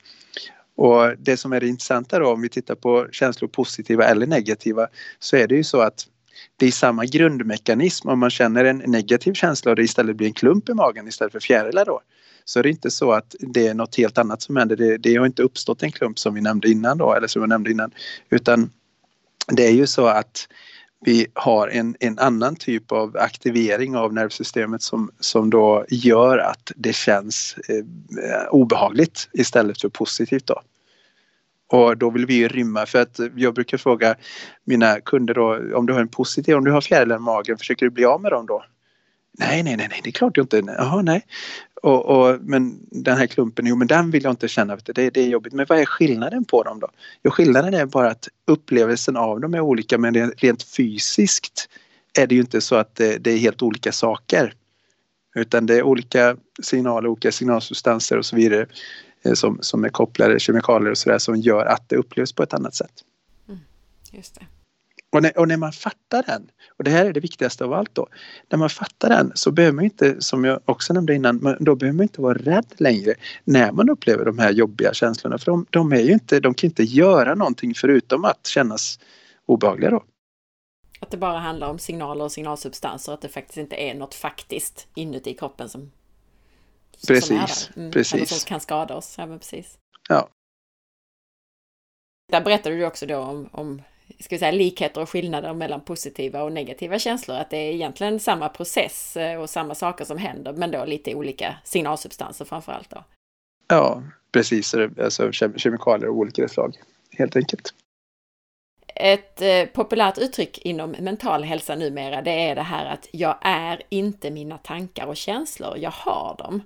[0.77, 4.88] Och det som är det intressanta då om vi tittar på känslor positiva eller negativa
[5.19, 6.07] så är det ju så att
[6.57, 10.33] det är samma grundmekanism om man känner en negativ känsla och det istället blir en
[10.33, 12.01] klump i magen istället för fjärilar då
[12.49, 14.75] så är det inte så att det är något helt annat som händer.
[14.75, 17.49] Det, det har inte uppstått en klump som vi nämnde innan då, eller som jag
[17.49, 17.91] nämnde innan.
[18.29, 18.69] Utan
[19.47, 20.47] det är ju så att
[21.05, 26.71] vi har en, en annan typ av aktivering av nervsystemet som, som då gör att
[26.75, 30.61] det känns eh, obehagligt istället för positivt då.
[31.69, 34.15] Och då vill vi ju rymma för att jag brukar fråga
[34.63, 37.85] mina kunder då om du har en positiv, om du har fjärilar i magen, försöker
[37.85, 38.63] du bli av med dem då?
[39.39, 40.63] Nej, nej, nej, nej, det är klart jag inte.
[40.77, 41.25] Jaha, nej.
[41.82, 45.21] Och, och, men den här klumpen, jo men den vill jag inte känna, det, det
[45.21, 45.53] är jobbigt.
[45.53, 46.89] Men vad är skillnaden på dem då?
[47.23, 51.69] Jo, skillnaden är bara att upplevelsen av dem är olika men rent fysiskt
[52.19, 54.53] är det ju inte så att det, det är helt olika saker.
[55.36, 58.65] Utan det är olika signaler, olika signalsubstanser och så vidare
[59.23, 62.53] eh, som, som är kopplade, kemikalier och sådär som gör att det upplevs på ett
[62.53, 63.03] annat sätt.
[63.47, 63.59] Mm,
[64.11, 64.45] just det.
[65.18, 67.95] Och när, och när, man fattar den, och det här är det viktigaste av allt
[67.95, 68.07] då,
[68.49, 71.97] när man fattar den så behöver man inte, som jag också nämnde innan, då behöver
[71.97, 75.38] man inte vara rädd längre när man upplever de här jobbiga känslorna.
[75.38, 78.99] För de, de är ju inte, de kan inte göra någonting förutom att kännas
[79.45, 80.03] obehagliga då.
[80.99, 84.88] Att det bara handlar om signaler och signalsubstanser, att det faktiskt inte är något faktiskt
[84.95, 85.91] inuti kroppen som,
[87.07, 88.30] precis, som, mm, precis.
[88.30, 89.15] som kan skada oss.
[89.18, 89.78] Ja, precis.
[90.09, 90.30] Ja.
[92.32, 93.82] Där berättade du också då om, om
[94.19, 97.37] ska vi säga, likheter och skillnader mellan positiva och negativa känslor.
[97.37, 101.15] Att det är egentligen samma process eh, och samma saker som händer, men då lite
[101.15, 102.89] olika signalsubstanser framför allt.
[102.89, 103.03] Då.
[103.67, 104.75] Ja, precis.
[105.03, 106.75] Alltså kemikalier av olika slag,
[107.11, 107.73] helt enkelt.
[108.95, 113.81] Ett eh, populärt uttryck inom mental hälsa numera, det är det här att jag är
[113.89, 116.61] inte mina tankar och känslor, jag har dem.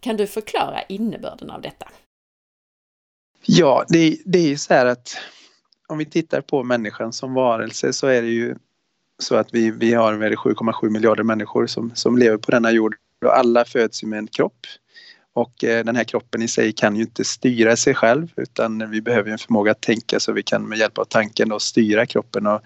[0.00, 1.88] Kan du förklara innebörden av detta?
[3.46, 5.16] Ja, det, det är ju så här att
[5.86, 8.54] om vi tittar på människan som varelse så är det ju
[9.18, 13.38] så att vi, vi har 7,7 miljarder människor som, som lever på denna jord och
[13.38, 14.66] alla föds ju med en kropp.
[15.32, 19.00] Och eh, den här kroppen i sig kan ju inte styra sig själv utan vi
[19.00, 22.46] behöver en förmåga att tänka så vi kan med hjälp av tanken då styra kroppen
[22.46, 22.60] och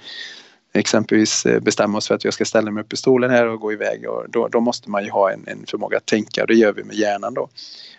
[0.72, 3.60] exempelvis eh, bestämma oss för att jag ska ställa mig upp i stolen här och
[3.60, 6.46] gå iväg och då, då måste man ju ha en, en förmåga att tänka och
[6.46, 7.48] det gör vi med hjärnan då.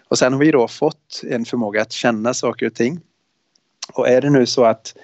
[0.07, 2.99] Och sen har vi då fått en förmåga att känna saker och ting
[3.93, 4.95] och är det nu så att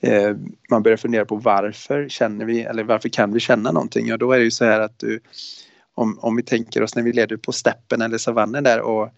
[0.00, 0.36] eh,
[0.70, 4.06] man börjar fundera på varför känner vi eller varför kan vi känna någonting?
[4.06, 5.20] Ja, då är det ju så här att du
[5.94, 9.08] om, om vi tänker oss när vi leder på steppen eller savannen där och,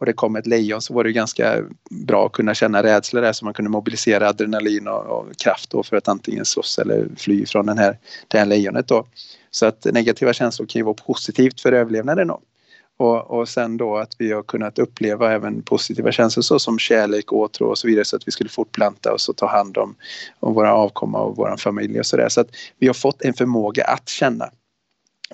[0.00, 1.56] och det kom ett lejon så var det ganska
[1.90, 5.82] bra att kunna känna rädsla där så man kunde mobilisera adrenalin och, och kraft då
[5.82, 7.98] för att antingen slåss eller fly från den här,
[8.28, 9.06] det här lejonet då.
[9.50, 12.40] Så att negativa känslor kan ju vara positivt för överlevnaden då.
[12.98, 17.32] Och, och sen då att vi har kunnat uppleva även positiva känslor så som kärlek,
[17.32, 19.94] åtrå och så vidare så att vi skulle fortplanta oss och ta hand om,
[20.40, 22.28] om våra avkomma och vår familj och sådär.
[22.28, 24.50] Så att vi har fått en förmåga att känna.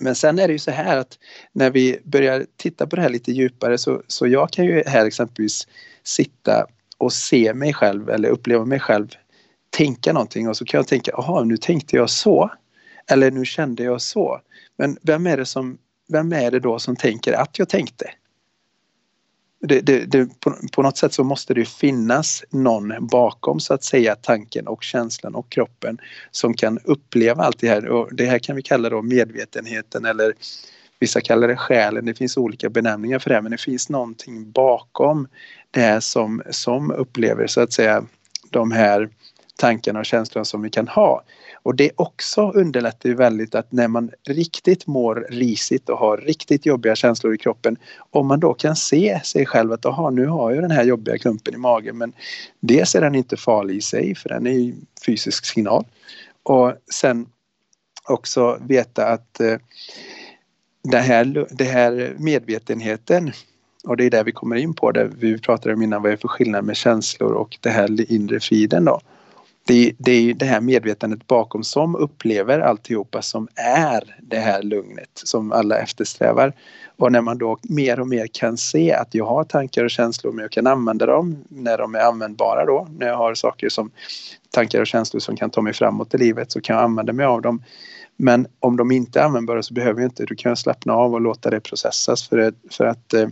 [0.00, 1.18] Men sen är det ju så här att
[1.52, 5.06] när vi börjar titta på det här lite djupare så, så jag kan ju här
[5.06, 5.68] exempelvis
[6.02, 6.66] sitta
[6.98, 9.08] och se mig själv eller uppleva mig själv
[9.76, 12.50] tänka någonting och så kan jag tänka, jaha nu tänkte jag så.
[13.06, 14.40] Eller nu kände jag så.
[14.76, 15.78] Men vem är det, som,
[16.14, 18.10] vem är det då som tänker att jag tänkte?
[19.60, 23.84] Det, det, det, på, på, något sätt så måste det finnas någon bakom så att
[23.84, 25.98] säga tanken och känslan och kroppen
[26.30, 27.88] som kan uppleva allt det här.
[27.88, 30.34] Och det här kan vi kalla då medvetenheten eller
[30.98, 32.04] vissa kallar det själen.
[32.04, 35.28] Det finns olika benämningar för det men det finns någonting bakom
[35.70, 38.04] det här som, som upplever så att säga
[38.50, 39.08] de här
[39.56, 41.22] tankarna och känslorna som vi kan ha.
[41.64, 46.66] Och det också underlättar ju väldigt att när man riktigt mår risigt och har riktigt
[46.66, 47.76] jobbiga känslor i kroppen
[48.10, 51.18] om man då kan se sig själv att aha, nu har jag den här jobbiga
[51.18, 52.12] klumpen i magen men
[52.60, 54.74] dels är den inte farlig i sig för den är ju
[55.06, 55.84] fysisk signal.
[56.42, 57.26] Och sen
[58.08, 59.56] också veta att eh,
[60.82, 63.32] det här, det här medvetenheten
[63.84, 66.16] och det är där vi kommer in på det vi pratade om innan vad är
[66.16, 69.00] för skillnad med känslor och det här inre friden då?
[69.66, 74.62] Det, det är ju det här medvetandet bakom som upplever alltihopa som är det här
[74.62, 76.52] lugnet som alla eftersträvar.
[76.96, 80.32] Och när man då mer och mer kan se att jag har tankar och känslor
[80.32, 82.88] men jag kan använda dem när de är användbara då.
[82.98, 83.90] När jag har saker som
[84.50, 87.26] tankar och känslor som kan ta mig framåt i livet så kan jag använda mig
[87.26, 87.62] av dem.
[88.16, 91.14] Men om de inte är användbara så behöver jag inte, då kan jag slappna av
[91.14, 93.28] och låta det processas för, att, för att eh,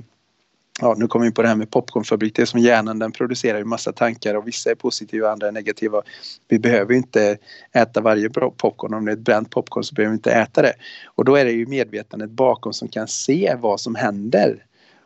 [0.81, 2.37] ja, nu kommer vi in på det här med popcornfabrik.
[2.37, 5.49] Det är som hjärnan, den producerar ju massa tankar och vissa är positiva och andra
[5.49, 6.03] är negativa.
[6.49, 7.39] Vi behöver inte
[7.73, 8.95] äta varje popcorn.
[8.95, 10.75] Om det är ett bränt popcorn så behöver vi inte äta det.
[11.05, 14.65] Och då är det ju medvetandet bakom som kan se vad som händer.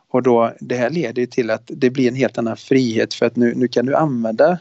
[0.09, 3.37] Och då, det här leder till att det blir en helt annan frihet för att
[3.37, 4.59] nu, nu kan du använda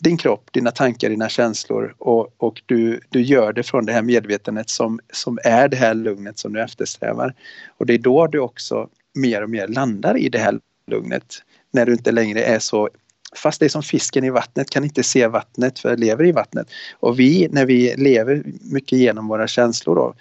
[0.00, 4.02] din kropp, dina tankar, dina känslor och, och du, du gör det från det här
[4.02, 7.34] medvetandet som, som är det här lugnet som du eftersträvar.
[7.78, 11.42] Och det är då du också mer och mer landar i det här lugnet.
[11.70, 12.88] När du inte längre är så
[13.36, 16.66] Fast det är som fisken i vattnet, kan inte se vattnet för lever i vattnet.
[17.00, 20.14] Och vi, när vi lever mycket genom våra känslor då,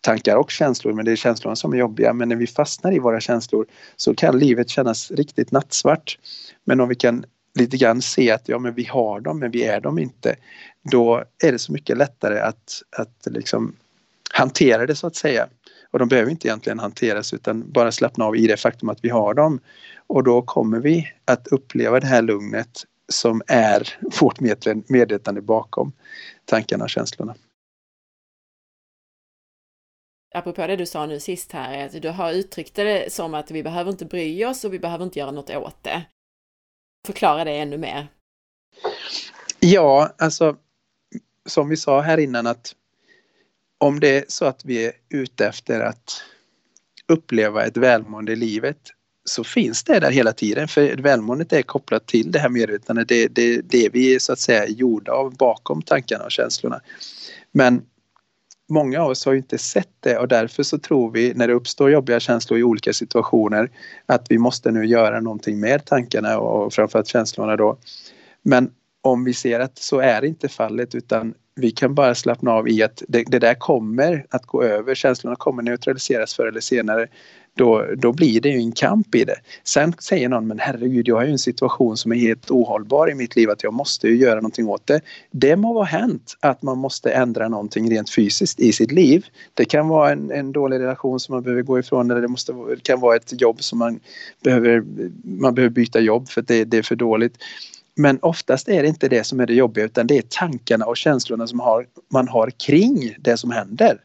[0.00, 2.12] tankar och känslor, men det är känslorna som är jobbiga.
[2.12, 3.66] Men när vi fastnar i våra känslor
[3.96, 6.18] så kan livet kännas riktigt nattsvart.
[6.64, 7.24] Men om vi kan
[7.58, 10.36] lite grann se att ja, men vi har dem, men vi är dem inte.
[10.90, 13.76] Då är det så mycket lättare att, att liksom
[14.32, 15.46] hantera det så att säga.
[15.94, 19.08] Och de behöver inte egentligen hanteras utan bara slappna av i det faktum att vi
[19.08, 19.60] har dem.
[20.06, 24.40] Och då kommer vi att uppleva det här lugnet som är vårt
[24.88, 25.92] medvetande bakom
[26.44, 27.34] tankarna och känslorna.
[30.34, 33.62] Apropå det du sa nu sist här, att du har uttryckt det som att vi
[33.62, 36.04] behöver inte bry oss och vi behöver inte göra något åt det.
[37.06, 38.08] Förklara det ännu mer.
[39.60, 40.56] Ja, alltså
[41.46, 42.74] som vi sa här innan att
[43.84, 46.22] om det är så att vi är ute efter att
[47.08, 48.78] uppleva ett välmående i livet
[49.24, 53.08] så finns det där hela tiden för välmåendet är kopplat till det här medvetandet.
[53.08, 56.80] Det är det, det vi är så att säga gjorda av bakom tankarna och känslorna.
[57.52, 57.82] Men
[58.68, 61.54] många av oss har ju inte sett det och därför så tror vi när det
[61.54, 63.70] uppstår jobbiga känslor i olika situationer
[64.06, 67.78] att vi måste nu göra någonting med tankarna och framförallt känslorna då.
[68.42, 68.70] Men
[69.02, 72.82] om vi ser att så är inte fallet utan vi kan bara slappna av i
[72.82, 77.06] att det, det, där kommer att gå över, känslorna kommer neutraliseras förr eller senare.
[77.56, 79.36] Då, då blir det ju en kamp i det.
[79.64, 83.14] Sen säger någon, men herregud, jag har ju en situation som är helt ohållbar i
[83.14, 85.00] mitt liv, att jag måste ju göra någonting åt det.
[85.30, 89.26] Det må vara hänt att man måste ändra någonting rent fysiskt i sitt liv.
[89.54, 92.52] Det kan vara en, en dålig relation som man behöver gå ifrån eller det, måste,
[92.52, 94.00] det kan vara ett jobb som man
[94.44, 94.84] behöver,
[95.24, 97.38] man behöver byta jobb för att det, det är för dåligt.
[97.96, 100.96] Men oftast är det inte det som är det jobbiga utan det är tankarna och
[100.96, 104.00] känslorna som har, man har kring det som händer.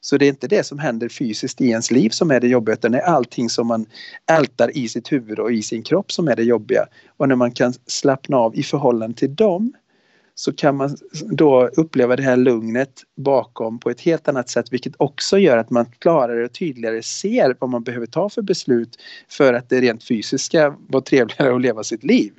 [0.00, 2.74] Så det är inte det som händer fysiskt i ens liv som är det jobbiga
[2.74, 3.86] utan det är allting som man
[4.30, 6.86] ältar i sitt huvud och i sin kropp som är det jobbiga.
[7.16, 9.72] Och när man kan slappna av i förhållande till dem
[10.34, 10.96] så kan man
[11.30, 15.70] då uppleva det här lugnet bakom på ett helt annat sätt vilket också gör att
[15.70, 18.96] man klarare och tydligare ser vad man behöver ta för beslut
[19.28, 22.32] för att det rent fysiska var trevligare att leva sitt liv.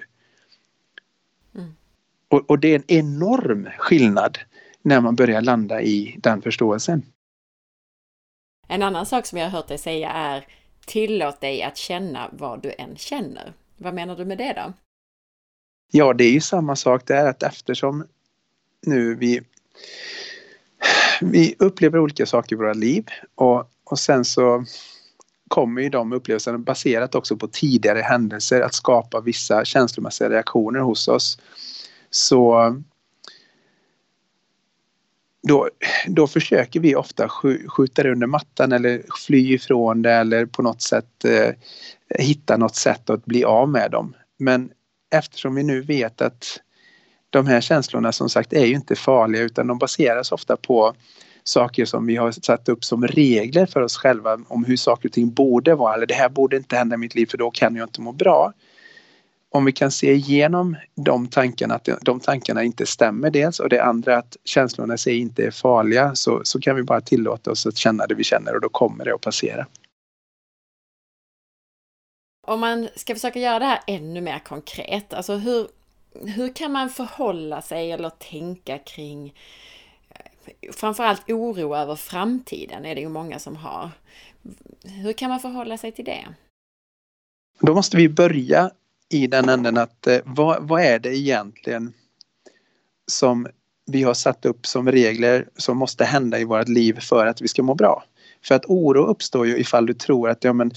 [2.30, 4.38] Och, och det är en enorm skillnad
[4.82, 7.06] när man börjar landa i den förståelsen.
[8.68, 10.48] En annan sak som jag har hört dig säga är
[10.86, 13.54] tillåt dig att känna vad du än känner.
[13.78, 14.74] Vad menar du med det då?
[15.92, 18.08] Ja, det är ju samma sak där att eftersom
[18.82, 19.42] nu vi,
[21.22, 23.06] vi upplever olika saker i våra liv
[23.36, 24.66] och, och sen så
[25.48, 31.08] kommer ju de upplevelserna baserat också på tidigare händelser att skapa vissa känslomässiga reaktioner hos
[31.08, 31.38] oss
[32.10, 32.76] så
[35.48, 35.70] då,
[36.08, 37.30] då försöker vi ofta
[37.68, 41.54] skjuta det under mattan eller fly ifrån det eller på något sätt eh,
[42.20, 44.16] hitta något sätt att bli av med dem.
[44.38, 44.72] Men
[45.12, 46.60] eftersom vi nu vet att
[47.30, 50.94] de här känslorna som sagt är ju inte farliga utan de baseras ofta på
[51.44, 55.14] saker som vi har satt upp som regler för oss själva om hur saker och
[55.14, 55.94] ting borde vara.
[55.94, 58.12] Eller det här borde inte hända i mitt liv för då kan jag inte må
[58.12, 58.54] bra.
[59.52, 63.84] Om vi kan se igenom de tankarna, att de tankarna inte stämmer dels och det
[63.84, 67.66] andra att känslorna i sig inte är farliga så, så kan vi bara tillåta oss
[67.66, 69.68] att känna det vi känner och då kommer det att passera.
[72.48, 75.68] Om man ska försöka göra det här ännu mer konkret, alltså hur,
[76.36, 79.34] hur kan man förhålla sig eller tänka kring
[80.72, 83.92] framförallt oro över framtiden är det ju många som har.
[84.84, 86.26] Hur kan man förhålla sig till det?
[87.60, 88.72] Då måste vi börja
[89.10, 91.94] i den änden att eh, vad, vad är det egentligen
[93.08, 93.48] som
[93.86, 97.48] vi har satt upp som regler som måste hända i vårt liv för att vi
[97.48, 98.04] ska må bra?
[98.44, 100.72] För att oro uppstår ju ifall du tror att ja, men,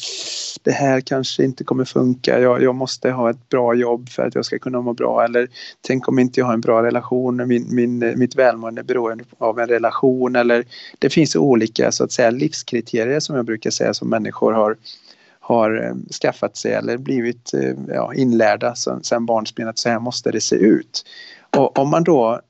[0.63, 2.41] det här kanske inte kommer funka.
[2.41, 5.25] Jag, jag måste ha ett bra jobb för att jag ska kunna må bra.
[5.25, 5.49] Eller
[5.81, 7.49] tänk om inte jag har en bra relation.
[7.49, 10.37] Min, min, mitt välmående beror av en relation.
[10.37, 10.65] Eller
[10.99, 14.77] det finns olika så att säga livskriterier som jag brukar säga som människor har
[15.53, 20.31] har eh, skaffat sig eller blivit eh, ja, inlärda sedan barnsben att så här måste
[20.31, 21.05] det se ut.
[21.57, 22.41] Och om man då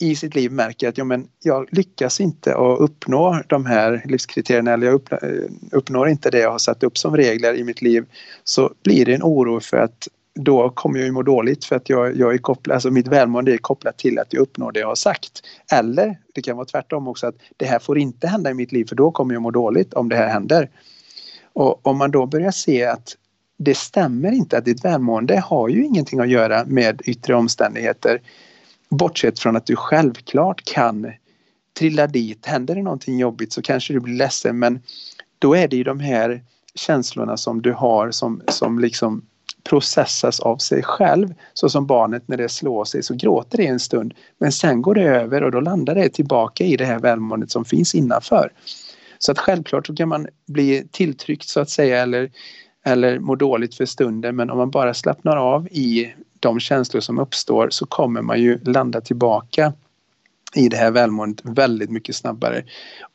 [0.00, 4.72] i sitt liv märker att ja, men jag lyckas inte att uppnå de här livskriterierna
[4.72, 8.04] eller jag eh, uppnår inte det jag har satt upp som regler i mitt liv
[8.44, 11.88] så blir det en oro för att då kommer jag ju må dåligt för att
[11.88, 14.88] jag, jag är kopplad, alltså mitt välmående är kopplat till att jag uppnår det jag
[14.88, 15.42] har sagt.
[15.72, 18.84] Eller det kan vara tvärtom också att det här får inte hända i mitt liv
[18.84, 20.70] för då kommer jag må dåligt om det här händer.
[21.56, 23.16] Och om man då börjar se att
[23.58, 28.20] det stämmer inte att ditt välmående har ju ingenting att göra med yttre omständigheter
[28.88, 31.12] Bortsett från att du självklart kan
[31.78, 32.46] trilla dit.
[32.46, 34.80] Händer det någonting jobbigt så kanske du blir ledsen men
[35.38, 36.42] då är det ju de här
[36.74, 39.22] känslorna som du har som, som liksom
[39.64, 41.34] processas av sig själv.
[41.54, 44.94] Så som barnet när det slår sig så gråter det en stund men sen går
[44.94, 48.52] det över och då landar det tillbaka i det här välmåendet som finns innanför.
[49.26, 52.30] Så att självklart så kan man bli tilltryckt så att säga eller,
[52.84, 57.18] eller må dåligt för stunden men om man bara slappnar av i de känslor som
[57.18, 59.72] uppstår så kommer man ju landa tillbaka
[60.54, 62.64] i det här välmåendet väldigt mycket snabbare.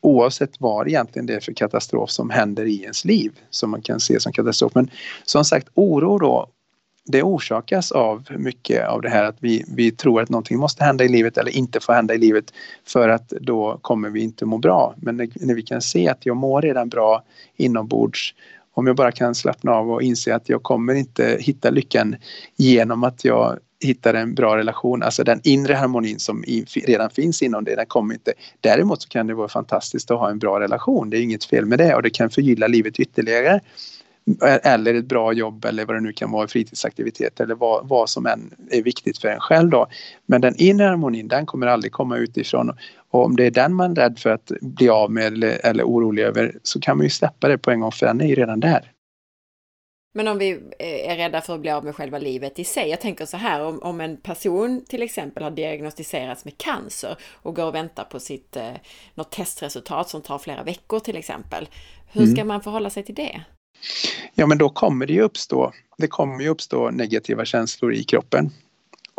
[0.01, 3.99] Oavsett vad egentligen det är för katastrof som händer i ens liv som man kan
[3.99, 4.75] se som katastrof.
[4.75, 4.89] Men
[5.25, 6.47] som sagt oro då
[7.05, 11.03] det orsakas av mycket av det här att vi, vi tror att någonting måste hända
[11.03, 12.53] i livet eller inte får hända i livet
[12.87, 14.95] för att då kommer vi inte må bra.
[14.97, 17.23] Men när, när vi kan se att jag mår redan bra
[17.57, 18.35] inombords
[18.73, 22.15] om jag bara kan slappna av och inse att jag kommer inte hitta lyckan
[22.55, 26.43] genom att jag hittar en bra relation, alltså den inre harmonin som
[26.85, 28.33] redan finns inom det, den kommer inte.
[28.61, 31.65] Däremot så kan det vara fantastiskt att ha en bra relation, det är inget fel
[31.65, 33.59] med det och det kan förgylla livet ytterligare
[34.63, 38.25] eller ett bra jobb eller vad det nu kan vara, fritidsaktivitet eller vad, vad som
[38.25, 39.87] än är viktigt för en själv då.
[40.25, 42.71] Men den inre harmonin den kommer aldrig komma utifrån
[43.09, 45.83] och om det är den man är rädd för att bli av med eller, eller
[45.83, 48.35] orolig över så kan man ju släppa det på en gång för den är ju
[48.35, 48.91] redan där.
[50.13, 52.89] Men om vi är rädda för att bli av med själva livet i sig.
[52.89, 57.55] Jag tänker så här om, om en person till exempel har diagnostiserats med cancer och
[57.55, 58.71] går och väntar på sitt eh,
[59.15, 61.69] något testresultat som tar flera veckor till exempel.
[62.11, 62.47] Hur ska mm.
[62.47, 63.41] man förhålla sig till det?
[64.33, 68.49] Ja men då kommer det ju uppstå, det kommer ju uppstå negativa känslor i kroppen.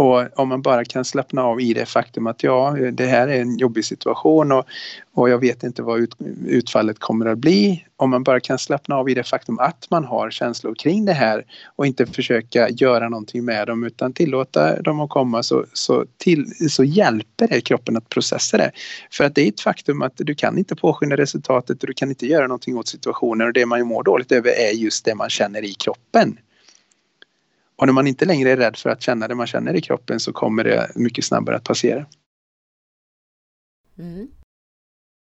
[0.03, 3.41] Och om man bara kan slappna av i det faktum att ja, det här är
[3.41, 4.65] en jobbig situation och,
[5.15, 7.85] och jag vet inte vad ut, utfallet kommer att bli.
[7.97, 11.13] Om man bara kan slappna av i det faktum att man har känslor kring det
[11.13, 11.45] här
[11.77, 16.71] och inte försöka göra någonting med dem utan tillåta dem att komma så, så, till,
[16.71, 18.71] så hjälper det kroppen att processa det.
[19.13, 22.09] För att det är ett faktum att du kan inte påskynda resultatet och du kan
[22.09, 25.31] inte göra någonting åt situationen och det man mår dåligt över är just det man
[25.31, 26.39] känner i kroppen.
[27.83, 30.21] Och när man inte längre är rädd för att känna det man känner i kroppen
[30.21, 32.07] så kommer det mycket snabbare att passera.
[33.99, 34.31] Mm.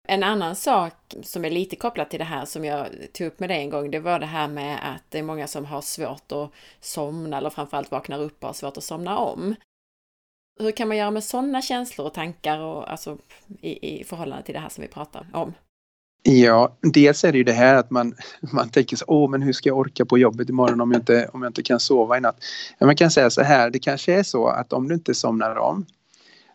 [0.08, 3.50] En annan sak som är lite kopplat till det här som jag tog upp med
[3.50, 6.32] dig en gång, det var det här med att det är många som har svårt
[6.32, 9.56] att somna eller framförallt vaknar upp och har svårt att somna om.
[10.60, 13.18] Hur kan man göra med sådana känslor och tankar och alltså
[13.62, 15.54] i, i förhållande till det här som vi pratar om?
[16.28, 18.16] Ja, dels är det ju det här att man,
[18.54, 21.30] man tänker så åh men hur ska jag orka på jobbet imorgon om jag inte,
[21.34, 22.38] om jag inte kan sova i natt.
[22.82, 25.86] man kan säga så här, det kanske är så att om du inte somnar om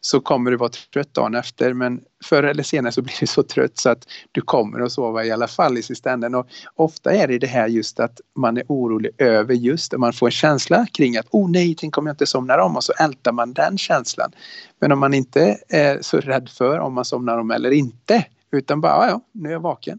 [0.00, 3.42] så kommer du vara trött dagen efter men förr eller senare så blir du så
[3.42, 6.34] trött så att du kommer att sova i alla fall i sista änden.
[6.34, 10.12] Och ofta är det det här just att man är orolig över just det, man
[10.12, 12.92] får en känsla kring att oh nej, tänk om jag inte somnar om och så
[12.92, 14.32] ältar man den känslan.
[14.80, 18.80] Men om man inte är så rädd för om man somnar om eller inte utan
[18.80, 19.98] bara, ja, nu är jag vaken.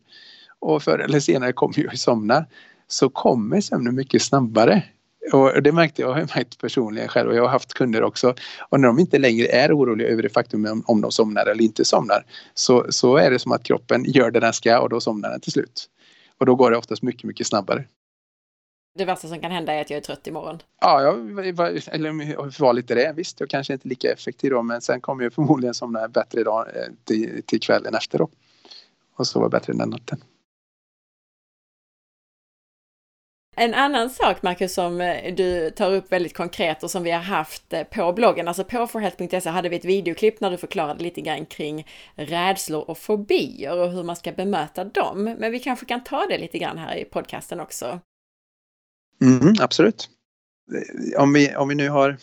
[0.60, 2.46] Och förr eller senare kommer jag somna.
[2.88, 4.84] Så kommer sömnen mycket snabbare.
[5.34, 8.36] Och det märkte jag, jag har märkt personligen själv och jag har haft kunder också.
[8.70, 11.64] Och när de inte längre är oroliga över det faktum om, om de somnar eller
[11.64, 15.00] inte somnar så, så är det som att kroppen gör det den ska och då
[15.00, 15.90] somnar den till slut.
[16.38, 17.86] Och då går det oftast mycket, mycket snabbare.
[18.94, 20.60] Det värsta som kan hända är att jag är trött imorgon.
[20.82, 21.14] Ja, jag
[21.54, 23.14] var, eller var lite det.
[23.16, 26.42] Visst, jag kanske inte är lika effektiv då, men sen kommer jag förmodligen somna bättre
[26.42, 28.30] idag eh, till, till kvällen efter då.
[29.16, 30.24] Och sova bättre den natten.
[33.56, 37.22] En annan sak Marcus som eh, du tar upp väldigt konkret och som vi har
[37.22, 41.22] haft eh, på bloggen, alltså på forhealth.se hade vi ett videoklipp när du förklarade lite
[41.22, 45.24] grann kring rädslor och fobier och hur man ska bemöta dem.
[45.40, 48.00] Men vi kanske kan ta det lite grann här i podcasten också.
[49.22, 50.10] Mm, absolut.
[50.76, 52.18] Eh, om vi, om vi nu har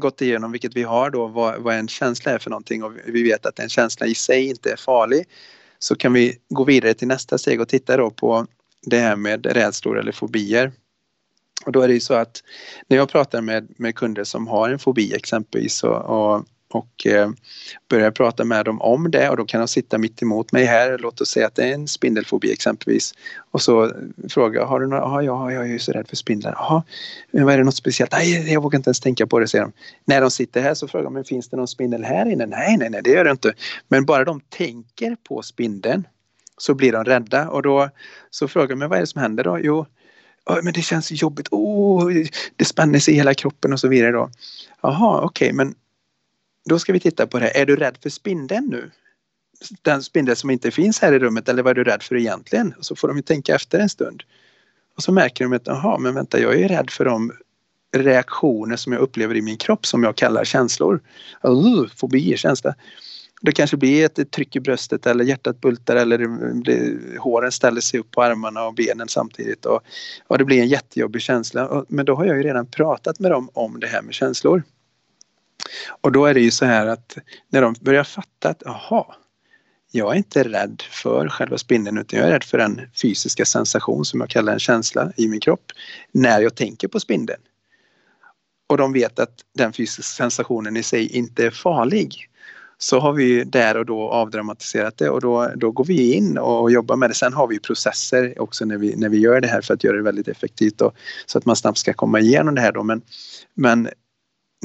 [0.00, 3.22] gått igenom, vilket vi har då, vad, vad en känsla är för någonting och vi
[3.22, 5.24] vet att en känsla i sig inte är farlig
[5.78, 8.46] så kan vi gå vidare till nästa steg och titta då på
[8.82, 10.72] det här med rädslor eller fobier.
[11.66, 12.42] Och då är det ju så att
[12.88, 16.44] när jag pratar med, med kunder som har en fobi exempelvis och, och,
[16.74, 17.30] och eh,
[17.88, 20.98] börjar prata med dem om det och då kan de sitta mitt emot mig här,
[20.98, 23.14] låt oss säga att det är en spindelfobi exempelvis.
[23.50, 23.92] Och så
[24.28, 26.52] frågar jag, har du några, ja, jag är ju så rädd för spindlar.
[26.52, 26.82] Jaha,
[27.30, 28.12] men vad är det något speciellt?
[28.12, 29.72] Nej, jag vågar inte ens tänka på det, säger de.
[30.04, 32.46] När de sitter här så frågar de, finns det någon spindel här inne?
[32.46, 33.52] Nej, nej, nej, det gör det inte.
[33.88, 36.06] Men bara de tänker på spindeln
[36.58, 37.90] så blir de rädda och då
[38.30, 39.58] så frågar de men vad är det som händer då?
[39.62, 39.86] Jo,
[40.62, 42.10] men det känns jobbigt, oh,
[42.56, 44.30] det spänner sig i hela kroppen och så vidare då.
[44.82, 45.74] Jaha, okej, okay, men
[46.64, 47.60] då ska vi titta på det.
[47.60, 48.90] Är du rädd för spindeln nu?
[49.82, 52.74] Den spindel som inte finns här i rummet eller vad är du rädd för egentligen?
[52.78, 54.22] Och så får de ju tänka efter en stund.
[54.96, 57.32] Och så märker de att, jaha, men vänta, jag är rädd för de
[57.96, 61.00] reaktioner som jag upplever i min kropp som jag kallar känslor.
[61.46, 62.74] Uh, fobi, känsla
[63.44, 66.18] det kanske blir ett tryck i bröstet eller hjärtat bultar eller
[66.64, 69.80] det, håren ställer sig upp på armarna och benen samtidigt och,
[70.26, 71.84] och det blir en jättejobbig känsla.
[71.88, 74.62] Men då har jag ju redan pratat med dem om det här med känslor.
[76.00, 77.18] Och då är det ju så här att
[77.48, 79.16] när de börjar fatta att aha,
[79.90, 84.04] jag är inte rädd för själva spindeln utan jag är rädd för den fysiska sensation
[84.04, 85.72] som jag kallar en känsla i min kropp
[86.12, 87.40] när jag tänker på spindeln.
[88.66, 92.28] Och de vet att den fysiska sensationen i sig inte är farlig
[92.78, 96.70] så har vi där och då avdramatiserat det och då, då går vi in och
[96.70, 97.14] jobbar med det.
[97.14, 99.96] Sen har vi processer också när vi, när vi gör det här för att göra
[99.96, 100.94] det väldigt effektivt och,
[101.26, 102.82] så att man snabbt ska komma igenom det här då.
[102.82, 103.02] Men,
[103.54, 103.88] men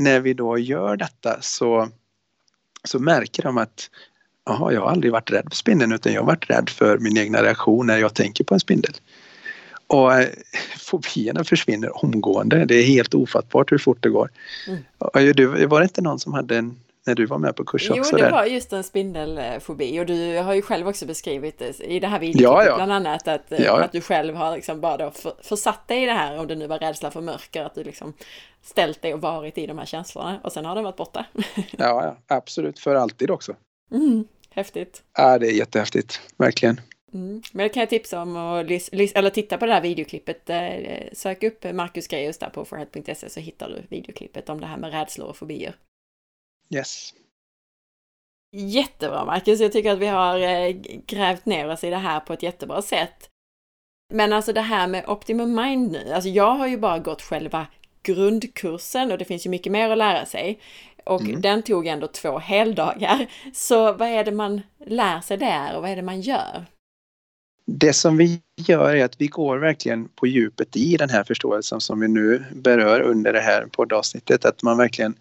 [0.03, 1.89] när vi då gör detta så,
[2.83, 3.89] så märker de att
[4.45, 7.17] Jaha, jag har aldrig varit rädd för spindeln utan jag har varit rädd för min
[7.17, 8.93] egna reaktion när jag tänker på en spindel.
[9.87, 10.27] Och eh,
[10.77, 12.65] fobierna försvinner omgående.
[12.65, 14.29] Det är helt ofattbart hur fort det går.
[14.67, 15.69] Mm.
[15.69, 16.75] Var det inte någon som hade en
[17.07, 18.11] när du var med på kurs också?
[18.11, 18.31] Jo, det där.
[18.31, 22.19] var just en spindelfobi och du har ju själv också beskrivit det i det här
[22.19, 22.75] videoklippet ja, ja.
[22.75, 23.83] bland annat att, ja.
[23.83, 26.67] att du själv har liksom bara för, försatt dig i det här, om det nu
[26.67, 28.13] var rädsla för mörker, att du liksom
[28.61, 31.25] ställt dig och varit i de här känslorna och sen har de varit borta.
[31.77, 33.55] ja, absolut, för alltid också.
[33.91, 35.03] Mm, häftigt.
[35.17, 36.81] Ja, det är jättehäftigt, verkligen.
[37.13, 37.41] Mm.
[37.53, 40.49] Men det kan jag tipsa om att eller titta på det här videoklippet.
[40.49, 40.59] Eh,
[41.13, 44.91] sök upp Marcus Greus där på forhead.se så hittar du videoklippet om det här med
[44.91, 45.75] rädslor och fobier.
[46.75, 47.13] Yes.
[48.51, 52.33] Jättebra Marcus, jag tycker att vi har eh, grävt ner oss i det här på
[52.33, 53.29] ett jättebra sätt.
[54.13, 57.67] Men alltså det här med Optimum Mind nu, alltså jag har ju bara gått själva
[58.03, 60.59] grundkursen och det finns ju mycket mer att lära sig.
[61.03, 61.41] Och mm.
[61.41, 63.27] den tog ändå två heldagar.
[63.53, 66.65] Så vad är det man lär sig där och vad är det man gör?
[67.65, 71.81] Det som vi gör är att vi går verkligen på djupet i den här förståelsen
[71.81, 74.45] som vi nu berör under det här poddavsnittet.
[74.45, 75.15] Att man verkligen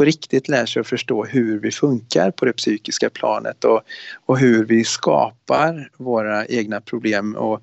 [0.00, 3.80] på riktigt lär sig att förstå hur vi funkar på det psykiska planet och,
[4.26, 7.36] och hur vi skapar våra egna problem.
[7.36, 7.60] Och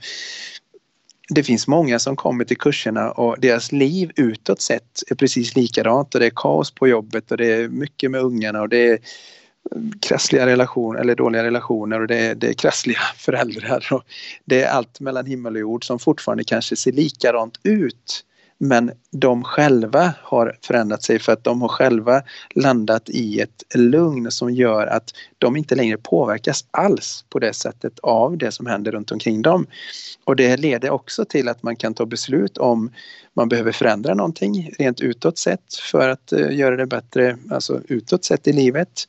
[1.30, 6.16] det finns många som kommer till kurserna och deras liv utåt sett är precis likadant
[6.16, 9.00] och det är kaos på jobbet och det är mycket med ungarna och det är
[10.02, 14.04] krassliga relationer eller dåliga relationer och det är, det är krassliga föräldrar och
[14.46, 18.24] det är allt mellan himmel och jord som fortfarande kanske ser likadant ut.
[18.60, 22.24] Men de själva har förändrat sig för att de har själva
[22.56, 28.00] landat i ett lugn som gör att de inte längre påverkas alls på det sättet
[28.00, 29.68] av det som händer runt omkring dem.
[30.24, 32.92] Och det leder också till att man kan ta beslut om
[33.34, 38.26] man behöver förändra någonting rent utåt sett för att eh, göra det bättre, alltså utåt
[38.26, 39.08] sett i livet.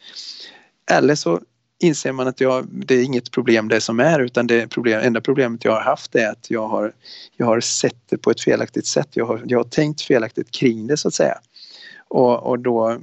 [0.90, 1.40] Eller så
[1.80, 5.20] inser man att jag, det är inget problem det som är utan det problem, enda
[5.20, 6.92] problemet jag har haft är att jag har,
[7.36, 9.08] jag har sett det på ett felaktigt sätt.
[9.12, 11.38] Jag har, jag har tänkt felaktigt kring det så att säga.
[12.08, 12.98] Och, och då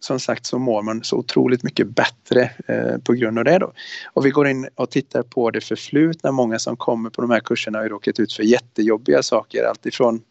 [0.00, 3.72] som sagt så mår man så otroligt mycket bättre eh, på grund av det då.
[4.12, 6.32] Och vi går in och tittar på det förflutna.
[6.32, 9.64] Många som kommer på de här kurserna har ju råkat ut för jättejobbiga saker.
[9.64, 10.22] Alltifrån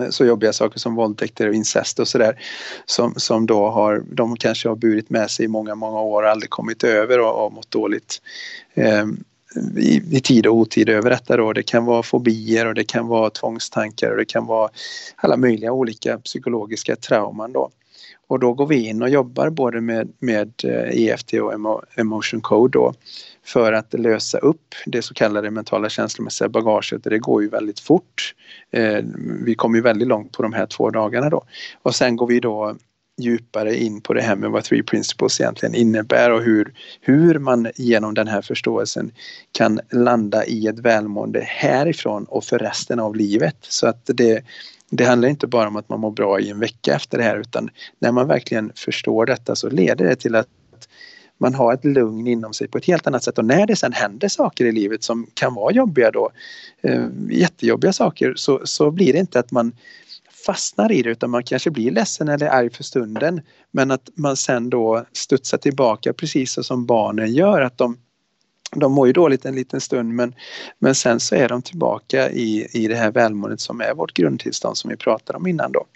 [0.00, 2.42] Eh, så jobbiga saker som våldtäkter och incest och sådär
[2.86, 6.28] som, som då har, de kanske har burit med sig i många, många år och
[6.28, 8.22] aldrig kommit över och, och mått dåligt
[8.74, 9.04] eh,
[9.76, 11.52] i, i, tid och otid över detta då.
[11.52, 14.70] Det kan vara fobier och det kan vara tvångstankar och det kan vara
[15.16, 17.70] alla möjliga olika psykologiska trauman då.
[18.32, 22.78] Och då går vi in och jobbar både med, med eh, EFT och emotion code
[22.78, 22.94] då
[23.44, 27.04] för att lösa upp det så kallade mentala känslomässiga bagaget.
[27.04, 28.34] Det går ju väldigt fort.
[28.70, 29.04] Eh,
[29.44, 31.42] vi kommer ju väldigt långt på de här två dagarna då.
[31.82, 32.76] Och sen går vi då
[33.20, 37.70] djupare in på det här med vad Three Principles egentligen innebär och hur, hur man
[37.74, 39.12] genom den här förståelsen
[39.52, 43.56] kan landa i ett välmående härifrån och för resten av livet.
[43.60, 44.44] Så att det,
[44.96, 47.36] det handlar inte bara om att man mår bra i en vecka efter det här
[47.38, 50.48] utan när man verkligen förstår detta så leder det till att
[51.38, 53.38] man har ett lugn inom sig på ett helt annat sätt.
[53.38, 56.30] Och när det sen händer saker i livet som kan vara jobbiga då,
[56.82, 59.72] eh, jättejobbiga saker, så, så blir det inte att man
[60.46, 63.40] fastnar i det utan man kanske blir ledsen eller arg för stunden.
[63.70, 67.96] Men att man sen då studsar tillbaka precis så som barnen gör att de
[68.76, 70.34] de mår ju dåligt en liten stund men,
[70.78, 74.76] men sen så är de tillbaka i, i det här välmåendet som är vårt grundtillstånd
[74.78, 75.86] som vi pratade om innan då.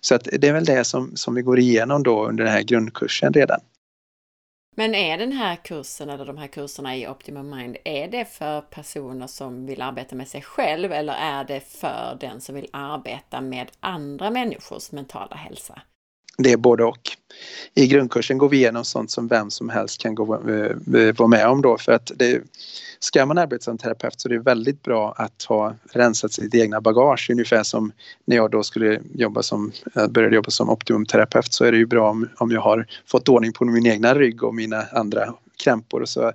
[0.00, 2.62] Så att det är väl det som, som vi går igenom då under den här
[2.62, 3.60] grundkursen redan.
[4.76, 8.60] Men är den här kursen eller de här kurserna i Optimum Mind, är det för
[8.60, 13.40] personer som vill arbeta med sig själv eller är det för den som vill arbeta
[13.40, 15.82] med andra människors mentala hälsa?
[16.38, 17.10] Det är både och.
[17.74, 21.28] I grundkursen går vi igenom sånt som vem som helst kan gå, eh, eh, vara
[21.28, 22.42] med om då för att det,
[22.98, 26.80] ska man arbeta som terapeut så är det väldigt bra att ha rensat sitt egna
[26.80, 27.92] bagage ungefär som
[28.24, 31.86] när jag då skulle jobba som, eh, började jobba som optimumterapeut så är det ju
[31.86, 36.02] bra om, om jag har fått ordning på min egna rygg och mina andra krämpor
[36.02, 36.32] och så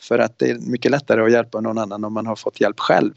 [0.00, 2.80] för att det är mycket lättare att hjälpa någon annan om man har fått hjälp
[2.80, 3.12] själv.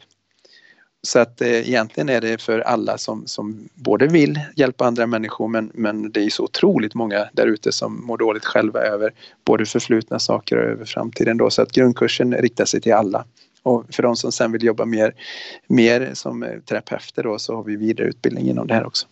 [1.05, 5.47] Så att eh, egentligen är det för alla som, som både vill hjälpa andra människor
[5.47, 9.13] men, men det är så otroligt många där ute som mår dåligt själva över
[9.45, 11.49] både förflutna saker och över framtiden då.
[11.49, 13.25] Så att grundkursen riktar sig till alla.
[13.63, 15.15] Och för de som sen vill jobba mer,
[15.67, 19.07] mer som eh, terapeuter då så har vi vidareutbildning inom det här också.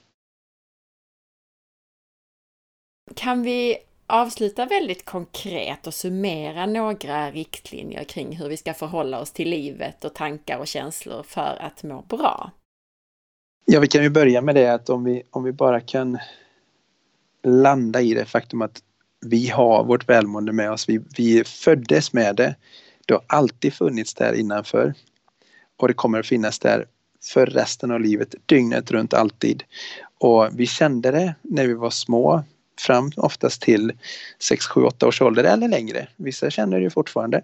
[3.16, 3.78] Kan vi
[4.14, 10.06] avsluta väldigt konkret och summera några riktlinjer kring hur vi ska förhålla oss till livet
[10.06, 12.52] och tankar och känslor för att må bra?
[13.66, 16.18] Ja, vi kan ju börja med det att om vi, om vi bara kan
[17.44, 18.84] landa i det faktum att
[19.26, 20.90] vi har vårt välmående med oss.
[20.90, 22.56] Vi, vi föddes med det.
[23.06, 24.94] Det har alltid funnits där innanför
[25.78, 26.86] och det kommer att finnas där
[27.34, 29.64] för resten av livet, dygnet runt alltid.
[30.20, 32.44] Och vi kände det när vi var små
[32.82, 33.92] fram oftast till
[34.40, 36.08] 6, 7, 8 års ålder eller längre.
[36.16, 37.42] Vissa känner det fortfarande.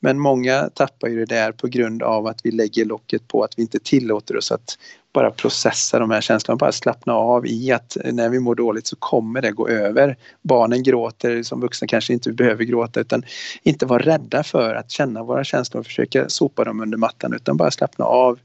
[0.00, 3.58] Men många tappar ju det där på grund av att vi lägger locket på att
[3.58, 4.78] vi inte tillåter oss att
[5.16, 8.96] bara processa de här känslorna, bara slappna av i att när vi mår dåligt så
[8.96, 10.16] kommer det gå över.
[10.42, 13.22] Barnen gråter, som vuxna kanske inte behöver gråta utan
[13.62, 17.56] inte vara rädda för att känna våra känslor och försöka sopa dem under mattan utan
[17.56, 18.38] bara slappna av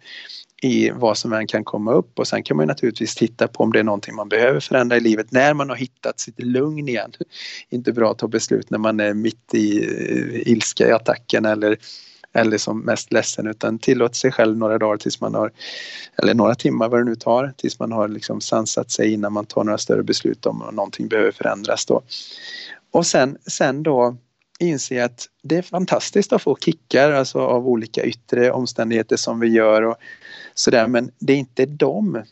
[0.63, 3.71] i vad som än kan komma upp och sen kan man naturligtvis titta på om
[3.71, 7.11] det är någonting man behöver förändra i livet när man har hittat sitt lugn igen.
[7.69, 11.77] Inte bra att ta beslut när man är mitt i eh, ilska i attacken eller
[12.33, 15.51] eller som mest ledsen utan tillåt sig själv några dagar tills man har
[16.17, 19.45] eller några timmar vad det nu tar tills man har liksom sansat sig innan man
[19.45, 22.01] tar några större beslut om någonting behöver förändras då.
[22.91, 24.17] Och sen, sen då
[24.59, 29.47] inse att det är fantastiskt att få kickar alltså av olika yttre omständigheter som vi
[29.47, 29.95] gör och
[30.55, 32.23] sådär men det är inte de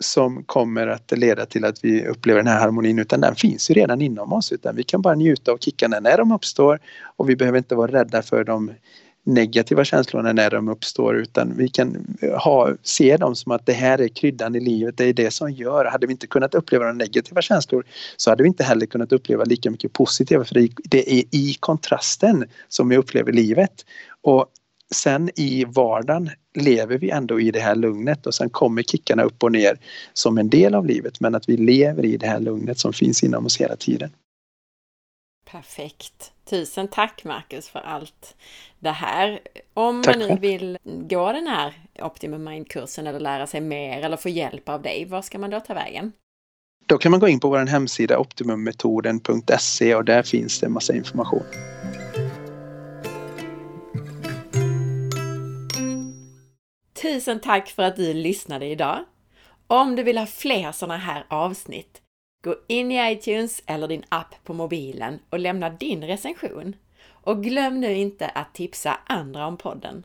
[0.00, 3.74] som kommer att leda till att vi upplever den här harmonin utan den finns ju
[3.74, 6.78] redan inom oss utan vi kan bara njuta av kickarna när de uppstår
[7.16, 8.72] och vi behöver inte vara rädda för de
[9.26, 14.00] negativa känslorna när de uppstår utan vi kan ha, se dem som att det här
[14.00, 15.84] är kryddan i livet, det är det som gör.
[15.84, 17.84] Hade vi inte kunnat uppleva de negativa känslor
[18.16, 20.54] så hade vi inte heller kunnat uppleva lika mycket positiva för
[20.84, 23.84] det är i kontrasten som vi upplever livet.
[24.22, 24.46] Och
[24.94, 29.42] sen i vardagen lever vi ändå i det här lugnet och sen kommer kickarna upp
[29.42, 29.78] och ner
[30.12, 33.22] som en del av livet men att vi lever i det här lugnet som finns
[33.22, 34.10] inom oss hela tiden.
[35.50, 36.32] Perfekt.
[36.44, 38.36] Tusen tack Marcus för allt
[38.78, 39.40] det här.
[39.74, 40.16] Om tack.
[40.16, 44.68] man nu vill gå den här Optimum Mind-kursen eller lära sig mer eller få hjälp
[44.68, 46.12] av dig, var ska man då ta vägen?
[46.86, 50.94] Då kan man gå in på vår hemsida optimummetoden.se och där finns det en massa
[50.94, 51.42] information.
[57.02, 59.04] Tusen tack för att du lyssnade idag!
[59.66, 62.02] Om du vill ha fler sådana här avsnitt,
[62.44, 66.76] gå in i iTunes eller din app på mobilen och lämna din recension.
[67.08, 70.04] Och glöm nu inte att tipsa andra om podden.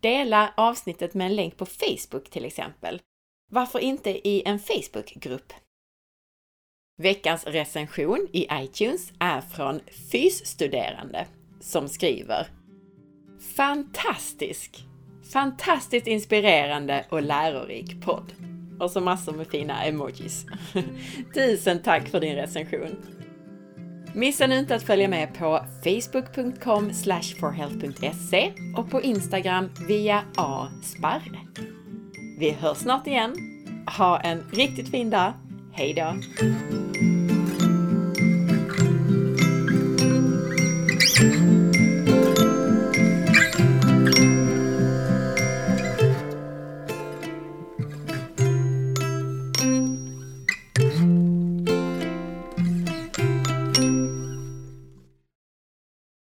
[0.00, 3.00] Dela avsnittet med en länk på Facebook till exempel.
[3.52, 5.52] Varför inte i en Facebookgrupp?
[7.02, 9.80] Veckans recension i iTunes är från
[10.12, 11.26] Fysstuderande
[11.60, 12.46] som skriver
[13.56, 14.85] Fantastisk!
[15.32, 18.32] Fantastiskt inspirerande och lärorik podd.
[18.80, 20.46] Och så massor med fina emojis.
[21.34, 22.96] Tusen tack för din recension!
[24.14, 26.90] Missa nu inte att följa med på facebook.com
[27.40, 31.40] forhealth.se och på Instagram via asparre.
[32.38, 33.34] Vi hörs snart igen.
[33.98, 35.32] Ha en riktigt fin dag.
[35.72, 36.14] Hejdå!